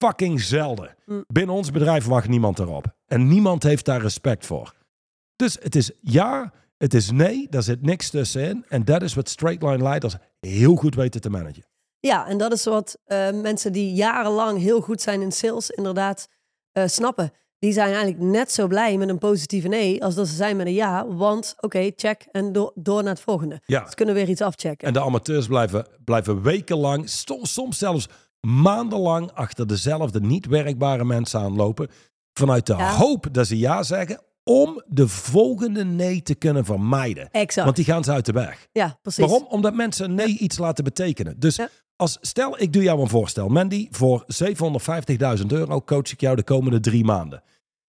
Fucking 0.05 0.41
zelden. 0.41 0.97
Mm. 1.07 1.25
Binnen 1.27 1.55
ons 1.55 1.71
bedrijf 1.71 2.07
wacht 2.07 2.29
niemand 2.29 2.59
erop. 2.59 2.95
En 3.07 3.29
niemand 3.29 3.63
heeft 3.63 3.85
daar 3.85 4.01
respect 4.01 4.47
voor. 4.47 4.75
Dus 5.37 5.57
het 5.61 5.77
is 5.77 5.91
ja, 6.01 6.53
het 6.77 6.95
is 6.95 7.11
nee, 7.11 7.47
daar 7.51 7.63
zit 7.63 7.83
niks 7.83 8.11
tussenin. 8.11 8.65
En 8.69 8.85
dat 8.85 9.03
is 9.03 9.15
wat 9.15 9.29
straight 9.29 9.63
line 9.63 9.83
leiders 9.83 10.17
heel 10.41 10.75
goed 10.77 10.95
weten 10.95 11.21
te 11.21 11.31
managen. 11.31 11.65
Ja, 12.01 12.27
en 12.27 12.39
dat 12.39 12.53
is 12.53 12.65
wat 12.65 12.99
eh, 13.05 13.31
mensen 13.31 13.73
die 13.73 13.95
jarenlang 13.95 14.59
heel 14.59 14.81
goed 14.81 15.01
zijn 15.01 15.23
in 15.23 15.33
sales 15.33 15.71
inderdaad 15.71 16.29
eh, 16.73 16.87
snappen. 16.87 17.33
Die 17.59 17.73
zijn 17.73 17.93
eigenlijk 17.93 18.23
net 18.23 18.53
zo 18.53 18.67
blij 18.67 18.97
met 18.99 19.09
een 19.09 19.19
positieve 19.19 19.69
nee 19.69 20.05
als 20.05 20.15
dat 20.15 20.29
ze 20.29 20.35
zijn 20.35 20.57
met 20.57 20.67
een 20.67 20.73
ja. 20.73 21.07
Want 21.07 21.55
oké, 21.61 21.91
check 21.97 22.27
en 22.31 22.53
door, 22.53 22.73
door 22.75 23.03
naar 23.03 23.13
het 23.13 23.23
volgende. 23.23 23.61
Ja. 23.67 23.89
Ze 23.89 23.95
kunnen 23.95 24.15
weer 24.15 24.29
iets 24.29 24.41
afchecken. 24.41 24.89
En 24.89 24.93
de 24.93 25.01
amateurs 25.01 25.47
blijven, 25.47 25.87
blijven 26.05 26.43
wekenlang, 26.43 27.09
sto- 27.09 27.45
soms 27.45 27.79
zelfs 27.79 28.09
maandenlang 28.45 29.33
achter 29.33 29.67
dezelfde 29.67 30.21
niet 30.21 30.47
werkbare 30.47 31.05
mensen 31.05 31.41
aanlopen. 31.41 31.89
Vanuit 32.39 32.67
de 32.67 32.75
Ja. 32.77 32.95
hoop 32.97 33.27
dat 33.33 33.47
ze 33.47 33.59
ja 33.59 33.83
zeggen 33.83 34.21
om 34.45 34.83
de 34.87 35.09
volgende 35.09 35.85
nee 35.85 36.23
te 36.23 36.35
kunnen 36.35 36.65
vermijden. 36.65 37.29
exact. 37.31 37.65
Want 37.65 37.77
die 37.77 37.85
gaan 37.85 38.05
ze 38.05 38.13
uit 38.13 38.27
de 38.27 38.33
weg. 38.33 38.69
ja, 38.73 38.99
precies. 39.03 39.25
Waarom? 39.27 39.47
Omdat 39.49 39.75
mensen 39.75 40.15
nee 40.15 40.39
iets 40.39 40.59
laten 40.59 40.85
betekenen. 40.85 41.41
Dus 41.41 41.57
Ja. 41.57 41.69
als 41.97 42.19
stel, 42.21 42.61
ik 42.61 42.73
doe 42.73 42.83
jou 42.83 43.01
een 43.01 43.09
voorstel. 43.09 43.49
Mandy, 43.49 43.89
voor 43.91 44.25
750.000 44.27 45.53
euro 45.53 45.81
coach 45.81 46.13
ik 46.13 46.21
jou 46.21 46.37
de 46.37 46.43
komende 46.43 46.81
drie 46.81 47.05
maanden. 47.05 47.43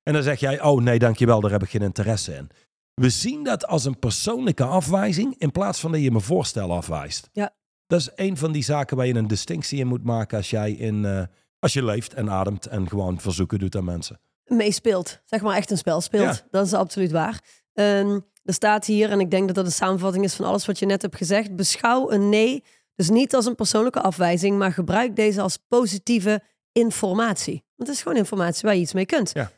En 0.03 0.13
dan 0.13 0.23
zeg 0.23 0.39
jij, 0.39 0.61
oh 0.61 0.81
nee, 0.81 0.99
dankjewel, 0.99 1.41
daar 1.41 1.51
heb 1.51 1.63
ik 1.63 1.69
geen 1.69 1.81
interesse 1.81 2.33
in. 2.35 2.49
We 2.93 3.09
zien 3.09 3.43
dat 3.43 3.67
als 3.67 3.85
een 3.85 3.99
persoonlijke 3.99 4.63
afwijzing 4.63 5.35
in 5.37 5.51
plaats 5.51 5.79
van 5.79 5.91
dat 5.91 6.01
je 6.01 6.11
mijn 6.11 6.23
voorstel 6.23 6.71
afwijst. 6.73 7.29
Ja. 7.33 7.53
Dat 7.87 7.99
is 7.99 8.09
een 8.15 8.37
van 8.37 8.51
die 8.51 8.63
zaken 8.63 8.97
waar 8.97 9.05
je 9.05 9.15
een 9.15 9.27
distinctie 9.27 9.79
in 9.79 9.87
moet 9.87 10.03
maken 10.03 10.37
als 10.37 10.49
jij 10.49 10.71
in, 10.71 11.05
eh, 11.05 11.23
als 11.59 11.73
je 11.73 11.83
leeft 11.83 12.13
en 12.13 12.29
ademt 12.29 12.65
en 12.65 12.87
gewoon 12.89 13.19
verzoeken 13.19 13.59
doet 13.59 13.75
aan 13.75 13.85
mensen. 13.85 14.19
meespeelt. 14.45 15.19
Zeg 15.25 15.41
maar 15.41 15.55
echt 15.55 15.71
een 15.71 15.77
spel 15.77 16.01
speelt. 16.01 16.35
Ja. 16.35 16.47
Dat 16.51 16.65
is 16.65 16.73
absoluut 16.73 17.11
waar. 17.11 17.41
Ehm, 17.73 18.19
er 18.43 18.53
staat 18.53 18.85
hier, 18.85 19.09
en 19.09 19.19
ik 19.19 19.31
denk 19.31 19.45
dat 19.45 19.55
dat 19.55 19.65
een 19.65 19.71
samenvatting 19.71 20.23
is 20.23 20.33
van 20.35 20.45
alles 20.45 20.65
wat 20.65 20.79
je 20.79 20.85
net 20.85 21.01
hebt 21.01 21.15
gezegd. 21.15 21.55
Beschouw 21.55 22.11
een 22.11 22.29
nee 22.29 22.63
dus 22.95 23.09
niet 23.09 23.35
als 23.35 23.45
een 23.45 23.55
persoonlijke 23.55 24.01
afwijzing, 24.01 24.57
maar 24.57 24.71
gebruik 24.71 25.15
deze 25.15 25.41
als 25.41 25.57
positieve 25.67 26.41
informatie. 26.71 27.63
Want 27.75 27.89
het 27.89 27.97
is 27.97 28.03
gewoon 28.03 28.17
informatie 28.17 28.61
waar 28.61 28.75
je 28.75 28.81
iets 28.81 28.93
mee 28.93 29.05
kunt. 29.05 29.31
Ja. 29.33 29.51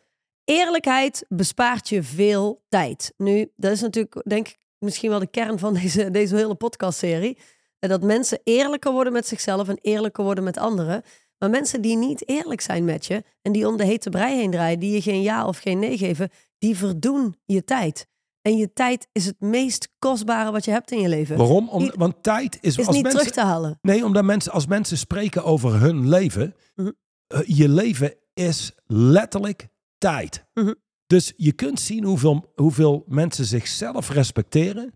Eerlijkheid 0.44 1.26
bespaart 1.28 1.90
je 1.90 2.04
veel 2.04 2.64
tijd. 2.70 3.14
Nu, 3.18 3.52
dat 3.56 3.72
is 3.72 3.82
natuurlijk, 3.82 4.22
denk 4.28 4.48
ik, 4.48 4.58
misschien 4.80 5.10
wel 5.10 5.20
de 5.20 5.28
kern 5.28 5.60
van 5.60 5.74
deze, 5.82 6.12
deze 6.12 6.36
hele 6.36 6.56
podcastserie. 6.56 7.38
Dat 7.80 8.04
mensen 8.04 8.40
eerlijker 8.44 8.92
worden 8.92 9.14
met 9.14 9.28
zichzelf 9.28 9.68
en 9.70 9.78
eerlijker 9.82 10.24
worden 10.24 10.44
met 10.44 10.58
anderen. 10.58 11.02
Maar 11.38 11.50
mensen 11.50 11.82
die 11.82 11.98
niet 11.98 12.28
eerlijk 12.30 12.62
zijn 12.62 12.86
met 12.86 13.06
je 13.06 13.24
en 13.42 13.52
die 13.52 13.68
om 13.68 13.78
de 13.78 13.86
hete 13.86 14.10
brei 14.10 14.36
heen 14.36 14.52
draaien, 14.52 14.80
die 14.80 14.92
je 14.92 15.02
geen 15.02 15.22
ja 15.22 15.46
of 15.48 15.58
geen 15.58 15.80
nee 15.80 15.98
geven, 15.98 16.30
die 16.58 16.78
verdoen 16.78 17.36
je 17.46 17.64
tijd. 17.64 18.08
En 18.42 18.58
je 18.58 18.74
tijd 18.74 19.08
is 19.12 19.26
het 19.26 19.40
meest 19.40 19.90
kostbare 20.00 20.52
wat 20.52 20.66
je 20.66 20.72
hebt 20.72 20.92
in 20.92 21.02
je 21.02 21.10
leven. 21.10 21.38
Waarom? 21.38 21.70
Om, 21.70 21.92
want 21.96 22.24
tijd 22.24 22.58
is, 22.62 22.78
Is 22.78 22.86
als 22.88 22.96
niet 22.96 23.04
mensen, 23.04 23.22
terug 23.22 23.36
te 23.36 23.42
halen. 23.42 23.80
Nee, 23.82 24.06
omdat 24.06 24.24
mensen, 24.24 24.52
als 24.52 24.68
mensen 24.68 24.98
spreken 24.98 25.44
over 25.44 25.80
hun 25.80 26.10
leven, 26.10 26.56
Mhm. 26.76 26.92
eh, 27.28 27.40
je 27.46 27.70
leven 27.70 28.14
is 28.34 28.72
letterlijk 28.86 29.68
tijd. 29.98 30.46
Mhm. 30.54 30.74
Dus 31.08 31.34
je 31.36 31.52
kunt 31.52 31.80
zien 31.80 32.04
hoeveel, 32.04 32.52
hoeveel 32.56 33.04
mensen 33.08 33.46
zichzelf 33.46 34.10
respecteren 34.10 34.94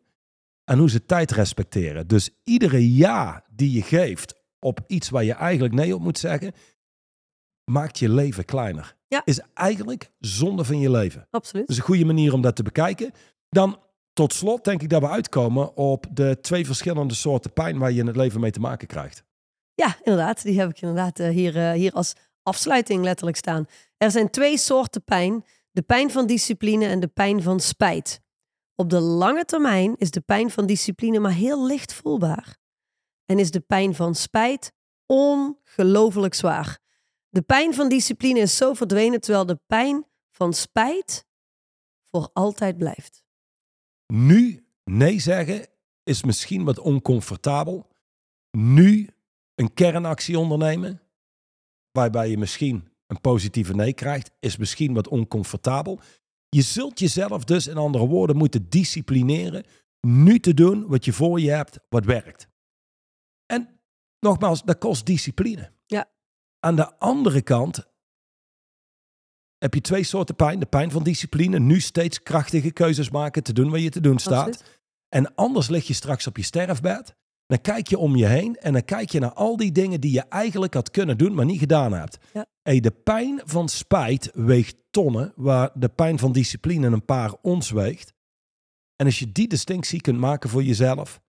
en 0.71 0.77
hoe 0.77 0.89
ze 0.89 1.05
tijd 1.05 1.31
respecteren. 1.31 2.07
Dus 2.07 2.29
iedere 2.43 2.95
ja 2.95 3.43
die 3.49 3.71
je 3.71 3.81
geeft 3.81 4.35
op 4.59 4.79
iets 4.87 5.09
waar 5.09 5.23
je 5.23 5.33
eigenlijk 5.33 5.73
nee 5.73 5.95
op 5.95 6.01
moet 6.01 6.17
zeggen, 6.17 6.53
maakt 7.71 7.99
je 7.99 8.09
leven 8.09 8.45
kleiner. 8.45 8.95
Ja. 9.07 9.21
Is 9.25 9.39
eigenlijk 9.53 10.11
zonde 10.19 10.63
van 10.63 10.79
je 10.79 10.91
leven. 10.91 11.27
Absoluut. 11.29 11.69
Is 11.69 11.77
een 11.77 11.83
goede 11.83 12.05
manier 12.05 12.33
om 12.33 12.41
dat 12.41 12.55
te 12.55 12.63
bekijken. 12.63 13.11
Dan 13.49 13.79
tot 14.13 14.33
slot 14.33 14.63
denk 14.63 14.81
ik 14.81 14.89
dat 14.89 15.01
we 15.01 15.09
uitkomen 15.09 15.75
op 15.75 16.05
de 16.11 16.37
twee 16.41 16.65
verschillende 16.65 17.13
soorten 17.13 17.53
pijn 17.53 17.77
waar 17.77 17.91
je 17.91 17.99
in 17.99 18.07
het 18.07 18.15
leven 18.15 18.39
mee 18.39 18.51
te 18.51 18.59
maken 18.59 18.87
krijgt. 18.87 19.23
Ja, 19.73 19.97
inderdaad. 20.03 20.43
Die 20.43 20.59
heb 20.59 20.69
ik 20.69 20.81
inderdaad 20.81 21.19
eh, 21.19 21.29
hier, 21.29 21.57
eh, 21.57 21.71
hier 21.71 21.91
als 21.93 22.13
afsluiting 22.43 23.03
letterlijk 23.03 23.37
staan. 23.37 23.65
Er 23.97 24.11
zijn 24.11 24.29
twee 24.29 24.57
soorten 24.57 25.03
pijn. 25.03 25.45
De 25.71 25.81
pijn 25.81 26.11
van 26.11 26.27
discipline 26.27 26.85
en 26.85 26.99
de 26.99 27.07
pijn 27.07 27.41
van 27.41 27.59
spijt. 27.59 28.21
Op 28.81 28.89
de 28.89 28.99
lange 28.99 29.45
termijn 29.45 29.95
is 29.97 30.11
de 30.11 30.21
pijn 30.21 30.51
van 30.51 30.65
discipline 30.65 31.19
maar 31.19 31.33
heel 31.33 31.65
licht 31.65 31.93
voelbaar. 31.93 32.57
En 33.25 33.39
is 33.39 33.51
de 33.51 33.59
pijn 33.59 33.95
van 33.95 34.15
spijt 34.15 34.71
ongelooflijk 35.05 36.33
zwaar. 36.33 36.79
De 37.29 37.41
pijn 37.41 37.73
van 37.73 37.89
discipline 37.89 38.39
is 38.39 38.57
zo 38.57 38.73
verdwenen, 38.73 39.21
terwijl 39.21 39.45
de 39.45 39.59
pijn 39.67 40.05
van 40.31 40.53
spijt 40.53 41.25
voor 42.11 42.29
altijd 42.33 42.77
blijft. 42.77 43.23
Nu 44.13 44.65
nee 44.83 45.19
zeggen 45.19 45.67
is 46.03 46.23
misschien 46.23 46.63
wat 46.63 46.79
oncomfortabel. 46.79 47.87
Nu 48.57 49.09
een 49.55 49.73
kernactie 49.73 50.39
ondernemen, 50.39 51.01
waarbij 51.91 52.29
je 52.29 52.37
misschien 52.37 52.89
een 53.07 53.21
positieve 53.21 53.73
nee 53.73 53.93
krijgt, 53.93 54.31
is 54.39 54.57
misschien 54.57 54.93
wat 54.93 55.07
oncomfortabel. 55.07 55.99
Je 56.55 56.61
zult 56.61 56.99
jezelf 56.99 57.43
dus 57.43 57.67
in 57.67 57.77
andere 57.77 58.07
woorden 58.07 58.37
moeten 58.37 58.69
disciplineren 58.69 59.65
nu 60.07 60.39
te 60.39 60.53
doen 60.53 60.87
wat 60.87 61.05
je 61.05 61.13
voor 61.13 61.39
je 61.39 61.49
hebt, 61.49 61.79
wat 61.89 62.05
werkt. 62.05 62.47
En 63.45 63.79
nogmaals, 64.19 64.63
dat 64.63 64.77
kost 64.77 65.05
discipline. 65.05 65.71
Ja. 65.85 66.11
Aan 66.59 66.75
de 66.75 66.99
andere 66.99 67.41
kant 67.41 67.85
heb 69.57 69.73
je 69.73 69.81
twee 69.81 70.03
soorten 70.03 70.35
pijn. 70.35 70.59
De 70.59 70.65
pijn 70.65 70.91
van 70.91 71.03
discipline, 71.03 71.59
nu 71.59 71.79
steeds 71.79 72.23
krachtige 72.23 72.71
keuzes 72.71 73.09
maken, 73.09 73.43
te 73.43 73.53
doen 73.53 73.69
wat 73.69 73.81
je 73.81 73.89
te 73.89 74.01
doen 74.01 74.19
staat. 74.19 74.63
En 75.09 75.35
anders 75.35 75.69
lig 75.69 75.87
je 75.87 75.93
straks 75.93 76.27
op 76.27 76.37
je 76.37 76.43
sterfbed. 76.43 77.15
Dan 77.51 77.61
kijk 77.61 77.87
je 77.87 77.97
om 77.97 78.15
je 78.15 78.25
heen 78.25 78.55
en 78.55 78.73
dan 78.73 78.85
kijk 78.85 79.09
je 79.09 79.19
naar 79.19 79.33
al 79.33 79.57
die 79.57 79.71
dingen 79.71 80.01
die 80.01 80.11
je 80.11 80.21
eigenlijk 80.21 80.73
had 80.73 80.91
kunnen 80.91 81.17
doen, 81.17 81.33
maar 81.33 81.45
niet 81.45 81.59
gedaan 81.59 81.93
hebt. 81.93 82.17
Ja. 82.33 82.45
Hey, 82.61 82.79
de 82.79 82.91
pijn 82.91 83.41
van 83.45 83.69
spijt 83.69 84.31
weegt 84.33 84.75
tonnen, 84.91 85.33
waar 85.35 85.71
de 85.73 85.89
pijn 85.89 86.19
van 86.19 86.31
discipline 86.31 86.87
een 86.87 87.05
paar 87.05 87.33
ons 87.41 87.71
weegt. 87.71 88.13
En 88.95 89.05
als 89.05 89.19
je 89.19 89.31
die 89.31 89.47
distinctie 89.47 90.01
kunt 90.01 90.17
maken 90.17 90.49
voor 90.49 90.63
jezelf, 90.63 91.21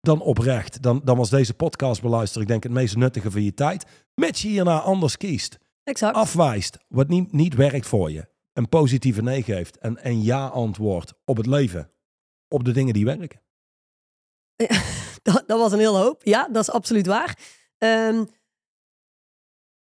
dan 0.00 0.20
oprecht. 0.20 0.82
Dan, 0.82 1.00
dan 1.04 1.16
was 1.16 1.30
deze 1.30 1.54
podcast 1.54 2.02
beluisteren, 2.02 2.42
ik 2.42 2.48
denk 2.48 2.62
het 2.62 2.72
meest 2.72 2.96
nuttige 2.96 3.30
van 3.30 3.42
je 3.42 3.54
tijd. 3.54 3.86
Met 4.14 4.38
je 4.38 4.48
hierna 4.48 4.80
anders 4.80 5.16
kiest, 5.16 5.58
Exact. 5.84 6.16
afwijst 6.16 6.78
wat 6.88 7.08
niet, 7.08 7.32
niet 7.32 7.54
werkt 7.54 7.86
voor 7.86 8.10
je, 8.10 8.28
een 8.52 8.68
positieve 8.68 9.22
nee 9.22 9.42
geeft 9.42 9.76
en 9.76 10.08
een 10.08 10.22
ja 10.22 10.46
antwoord 10.46 11.12
op 11.24 11.36
het 11.36 11.46
leven, 11.46 11.90
op 12.48 12.64
de 12.64 12.72
dingen 12.72 12.94
die 12.94 13.04
werken. 13.04 13.42
Dat, 15.22 15.42
dat 15.46 15.58
was 15.58 15.72
een 15.72 15.78
hele 15.78 15.98
hoop. 15.98 16.24
Ja, 16.24 16.48
dat 16.48 16.62
is 16.62 16.70
absoluut 16.70 17.06
waar. 17.06 17.38
Ehm, 17.78 18.24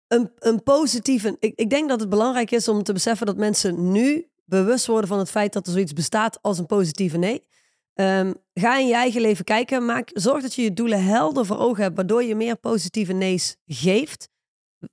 een, 0.06 0.32
een 0.38 0.62
positieve. 0.62 1.36
Ik, 1.38 1.52
ik 1.54 1.70
denk 1.70 1.88
dat 1.88 2.00
het 2.00 2.08
belangrijk 2.08 2.50
is 2.50 2.68
om 2.68 2.82
te 2.82 2.92
beseffen 2.92 3.26
dat 3.26 3.36
mensen 3.36 3.92
nu 3.92 4.28
bewust 4.44 4.86
worden 4.86 5.08
van 5.08 5.18
het 5.18 5.30
feit 5.30 5.52
dat 5.52 5.66
er 5.66 5.72
zoiets 5.72 5.92
bestaat 5.92 6.42
als 6.42 6.58
een 6.58 6.66
positieve 6.66 7.16
nee. 7.16 7.46
Ehm, 7.94 8.32
ga 8.54 8.78
in 8.78 8.86
je 8.86 8.94
eigen 8.94 9.20
leven 9.20 9.44
kijken. 9.44 9.84
Maak, 9.84 10.10
zorg 10.12 10.42
dat 10.42 10.54
je 10.54 10.62
je 10.62 10.72
doelen 10.72 11.04
helder 11.04 11.46
voor 11.46 11.58
ogen 11.58 11.82
hebt, 11.82 11.96
waardoor 11.96 12.22
je 12.22 12.34
meer 12.34 12.56
positieve 12.56 13.12
nee's 13.12 13.56
geeft. 13.66 14.28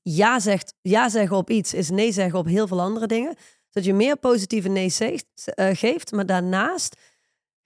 Ja, 0.01 0.39
zegt, 0.39 0.73
ja 0.81 1.09
zeggen 1.09 1.37
op 1.37 1.49
iets 1.49 1.73
is 1.73 1.89
nee 1.89 2.11
zeggen 2.11 2.39
op 2.39 2.45
heel 2.45 2.67
veel 2.67 2.81
andere 2.81 3.07
dingen. 3.07 3.35
Zodat 3.69 3.87
je 3.87 3.93
meer 3.93 4.17
positieve 4.17 4.69
nee's 4.69 4.99
eh, 4.99 5.69
geeft. 5.73 6.11
Maar 6.11 6.25
daarnaast 6.25 6.95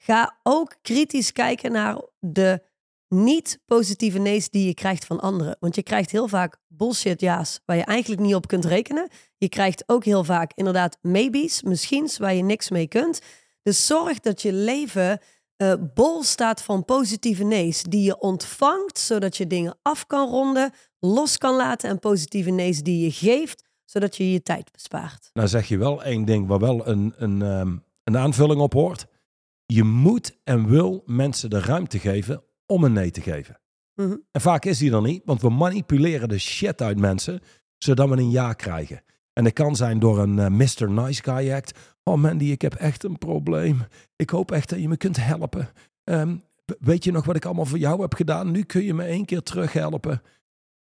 ga 0.01 0.37
ook 0.43 0.75
kritisch 0.81 1.31
kijken 1.31 1.71
naar 1.71 2.01
de 2.19 2.61
niet 3.07 3.59
positieve 3.65 4.19
nee's 4.19 4.49
die 4.49 4.65
je 4.67 4.73
krijgt 4.73 5.05
van 5.05 5.19
anderen. 5.19 5.57
Want 5.59 5.75
je 5.75 5.83
krijgt 5.83 6.11
heel 6.11 6.27
vaak 6.27 6.57
bullshit 6.67 7.21
ja's 7.21 7.59
waar 7.65 7.77
je 7.77 7.83
eigenlijk 7.83 8.21
niet 8.21 8.35
op 8.35 8.47
kunt 8.47 8.65
rekenen. 8.65 9.09
Je 9.37 9.49
krijgt 9.49 9.83
ook 9.85 10.05
heel 10.05 10.23
vaak 10.23 10.51
inderdaad 10.55 10.97
maybes, 11.01 11.61
misschiens, 11.61 12.17
waar 12.17 12.33
je 12.33 12.43
niks 12.43 12.69
mee 12.69 12.87
kunt. 12.87 13.21
Dus 13.63 13.85
zorg 13.85 14.19
dat 14.19 14.41
je 14.41 14.53
leven 14.53 15.19
eh, 15.55 15.73
bol 15.93 16.23
staat 16.23 16.61
van 16.61 16.85
positieve 16.85 17.43
nee's 17.43 17.83
die 17.83 18.03
je 18.03 18.19
ontvangt, 18.19 18.99
zodat 18.99 19.37
je 19.37 19.47
dingen 19.47 19.77
af 19.81 20.07
kan 20.07 20.29
ronden, 20.29 20.71
los 20.99 21.37
kan 21.37 21.55
laten 21.55 21.89
en 21.89 21.99
positieve 21.99 22.49
nee's 22.49 22.83
die 22.83 23.03
je 23.03 23.11
geeft, 23.11 23.63
zodat 23.85 24.15
je 24.17 24.31
je 24.31 24.41
tijd 24.41 24.71
bespaart. 24.71 25.29
Nou 25.33 25.47
zeg 25.47 25.67
je 25.67 25.77
wel 25.77 26.03
één 26.03 26.25
ding 26.25 26.47
waar 26.47 26.59
wel 26.59 26.87
een, 26.87 27.13
een, 27.17 27.41
ehm, 27.41 27.77
een 28.03 28.17
aanvulling 28.17 28.61
op 28.61 28.73
hoort. 28.73 29.07
Je 29.73 29.83
moet 29.83 30.39
en 30.43 30.67
wil 30.67 31.03
mensen 31.05 31.49
de 31.49 31.59
ruimte 31.59 31.99
geven 31.99 32.43
om 32.65 32.83
een 32.83 32.93
nee 32.93 33.11
te 33.11 33.21
geven. 33.21 33.59
Mhm. 33.95 34.15
En 34.31 34.41
vaak 34.41 34.65
is 34.65 34.77
die 34.77 34.91
er 34.91 35.01
niet, 35.01 35.21
want 35.25 35.41
we 35.41 35.49
manipuleren 35.49 36.29
de 36.29 36.37
shit 36.37 36.81
uit 36.81 36.99
mensen, 36.99 37.41
zodat 37.77 38.09
we 38.09 38.17
een 38.17 38.29
ja 38.29 38.53
krijgen. 38.53 39.03
En 39.33 39.43
dat 39.43 39.53
kan 39.53 39.75
zijn 39.75 39.99
door 39.99 40.19
een 40.19 40.39
eh, 40.39 40.47
Mr. 40.47 40.89
Nice 40.89 41.23
Guy 41.23 41.51
act. 41.51 41.79
Oh 42.03 42.17
Mandy, 42.17 42.45
ik 42.45 42.61
heb 42.61 42.73
echt 42.73 43.03
een 43.03 43.17
probleem. 43.17 43.81
Ik 44.15 44.29
hoop 44.29 44.51
echt 44.51 44.69
dat 44.69 44.79
je 44.79 44.87
me 44.87 44.97
kunt 44.97 45.25
helpen. 45.25 45.69
Ehm, 46.03 46.35
weet 46.79 47.03
je 47.03 47.11
nog 47.11 47.25
wat 47.25 47.35
ik 47.35 47.45
allemaal 47.45 47.65
voor 47.65 47.77
jou 47.77 48.01
heb 48.01 48.13
gedaan? 48.13 48.51
Nu 48.51 48.63
kun 48.63 48.83
je 48.83 48.93
me 48.93 49.03
één 49.03 49.25
keer 49.25 49.41
terughelpen. 49.41 50.21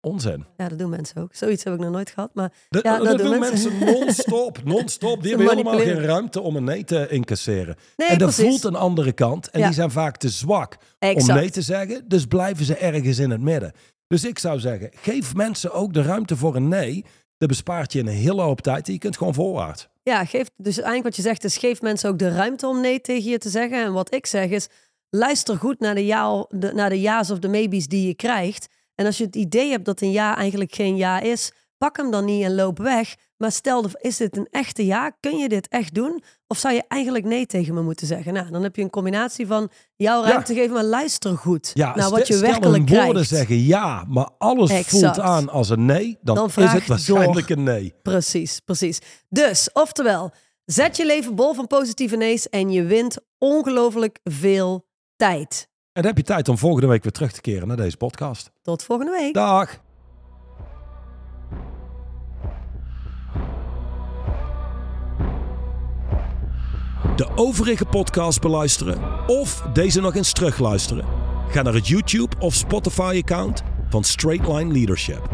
Onzin. 0.07 0.45
Ja, 0.57 0.69
dat 0.69 0.79
doen 0.79 0.91
mensen 0.91 1.23
ook. 1.23 1.35
Zoiets 1.35 1.65
heb 1.65 1.75
ik 1.75 1.81
nog 1.81 1.91
nooit 1.91 2.11
gehad. 2.11 2.31
Maar 2.35 2.53
Dat, 2.69 2.83
Ja, 2.83 2.97
dat 2.97 3.07
dat 3.07 3.19
doen 3.19 3.31
doen 3.31 3.39
mensen 3.39 3.79
mensen. 3.79 4.01
non-stop. 4.01 4.61
Non-stop. 4.65 5.21
Die 5.23 5.31
hebben 5.35 5.49
helemaal 5.51 5.79
geen 5.79 6.01
ruimte 6.01 6.41
om 6.41 6.57
een 6.57 6.65
nee 6.65 6.85
te 6.85 7.07
incasseren. 7.09 7.77
nee, 7.97 8.09
en 8.09 8.19
dat 8.19 8.29
precies. 8.35 8.51
voelt 8.51 8.65
een 8.65 8.81
andere 8.81 9.13
kant. 9.13 9.51
En 9.51 9.61
Ja. 9.61 9.67
die 9.67 9.75
zijn 9.75 9.91
vaak 9.91 10.17
te 10.17 10.29
zwak 10.29 10.77
om 11.15 11.27
nee 11.27 11.51
te 11.51 11.63
zeggen. 11.63 12.05
Dus 12.09 12.25
blijven 12.27 12.65
ze 12.65 12.77
ergens 12.77 13.19
in 13.19 13.31
het 13.31 13.41
midden. 13.41 13.73
Dus 14.07 14.25
ik 14.25 14.39
zou 14.39 14.59
zeggen, 14.61 14.91
geef 14.95 15.35
mensen 15.35 15.73
ook 15.73 15.93
de 15.93 16.03
ruimte 16.03 16.37
voor 16.37 16.57
een 16.57 16.69
nee. 16.69 17.05
Dat 17.39 17.49
bespaart 17.49 17.93
je 17.93 18.01
een 18.01 18.07
hele 18.07 18.43
hoop 18.43 18.61
tijd. 18.61 18.87
En 18.87 18.93
je 18.93 18.99
kunt 18.99 19.17
gewoon 19.17 19.35
voorwaarts. 19.35 19.89
Ja, 20.03 20.25
geef, 20.25 20.47
dus 20.57 20.75
eigenlijk 20.75 21.05
wat 21.05 21.17
je 21.17 21.23
zegt 21.23 21.45
is 21.45 21.57
geef 21.57 21.83
mensen 21.83 22.11
ook 22.11 22.19
de 22.19 22.29
ruimte 22.31 22.67
om 22.67 22.81
nee 22.81 23.01
tegen 23.01 23.31
je 23.31 23.39
te 23.39 23.49
zeggen. 23.49 23.85
En 23.85 23.93
wat 23.93 24.15
ik 24.15 24.27
zeg 24.27 24.49
is, 24.49 24.69
luister 25.11 25.57
goed 25.57 25.81
naar 25.81 25.95
de, 25.95 26.07
ja, 26.07 26.47
de, 26.49 26.73
naar 26.75 26.89
de 26.91 27.01
ja's 27.01 27.31
of 27.31 27.39
de 27.39 27.49
maybes 27.49 27.87
die 27.87 28.07
je 28.07 28.15
krijgt. 28.15 28.67
En 28.97 29.07
als 29.07 29.19
je 29.19 29.25
het 29.25 29.37
idee 29.37 29.71
hebt 29.71 29.85
dat 29.85 30.01
een 30.01 30.11
ja 30.11 30.37
eigenlijk 30.37 30.75
geen 30.75 30.97
ja 30.97 31.21
is, 31.21 31.53
pak 31.79 31.97
hem 31.97 32.11
dan 32.11 32.25
niet 32.25 32.45
en 32.45 32.55
loop 32.55 32.79
weg. 32.79 33.15
Maar 33.37 33.53
stel, 33.53 33.85
is 34.01 34.17
dit 34.17 34.37
een 34.37 34.47
echte 34.51 34.87
ja? 34.87 35.11
Kun 35.21 35.37
je 35.39 35.49
dit 35.49 35.69
echt 35.69 35.95
doen? 35.95 36.23
Of 36.47 36.59
zou 36.59 36.75
je 36.75 36.85
eigenlijk 36.89 37.25
nee 37.25 37.47
tegen 37.47 37.75
me 37.75 37.83
moeten 37.83 38.07
zeggen? 38.07 38.33
Nou, 38.33 38.51
dan 38.51 38.63
heb 38.63 38.77
je 38.77 38.83
een 38.83 38.91
combinatie 38.91 39.47
van 39.47 39.71
jouw 39.97 40.23
Ja. 40.23 40.29
ruimte 40.31 40.55
geven, 40.55 40.73
maar 40.75 40.85
luister 40.85 41.37
goed 41.37 41.71
Ja, 41.75 41.87
naar 41.87 41.97
Nou, 41.97 42.11
wat 42.11 42.27
je 42.27 42.35
stel 42.35 42.49
werkelijk 42.51 42.91
in 42.91 42.95
woorden 42.97 43.13
krijgt. 43.13 43.29
zeggen 43.29 43.65
ja, 43.65 44.05
maar 44.09 44.29
alles 44.39 44.71
Exact. 44.71 44.89
voelt 44.91 45.21
aan 45.21 45.49
als 45.49 45.69
een 45.69 45.85
nee. 45.85 46.19
Dan, 46.23 46.35
Dan 46.35 46.47
is 46.47 46.55
het 46.73 46.87
waarschijnlijk 46.87 47.49
door. 47.49 47.57
een 47.57 47.63
nee. 47.63 47.95
Precies, 48.03 48.61
precies. 48.65 48.99
Dus, 49.29 49.71
oftewel, 49.73 50.33
zet 50.65 50.97
je 50.97 51.07
leven 51.07 51.35
bol 51.35 51.55
van 51.55 51.67
positieve 51.67 52.17
nee's 52.17 52.49
en 52.49 52.71
je 52.71 52.83
wint 52.83 53.17
ongelooflijk 53.39 54.19
veel 54.25 54.87
tijd. 55.17 55.69
En 55.97 56.03
dan 56.03 56.11
heb 56.11 56.21
je 56.21 56.33
tijd 56.33 56.49
om 56.49 56.59
volgende 56.59 56.87
week 56.87 57.03
weer 57.03 57.13
terug 57.13 57.33
te 57.33 57.41
keren 57.41 57.69
naar 57.69 57.77
deze 57.77 57.97
podcast. 57.97 58.51
Tot 58.63 58.83
volgende 58.83 59.13
week. 59.13 59.35
Dag! 59.35 59.81
De 67.17 67.29
overige 67.35 67.85
podcast 67.85 68.41
beluisteren 68.41 69.29
of 69.29 69.63
deze 69.73 70.01
nog 70.01 70.15
eens 70.15 70.33
terugluisteren? 70.33 71.05
Ga 71.49 71.63
naar 71.63 71.75
het 71.75 71.89
YouTube 71.89 72.37
of 72.39 72.55
Spotify 72.55 73.21
account 73.23 73.63
van 73.89 74.05
Straightline 74.05 74.73
Leadership. 74.73 75.29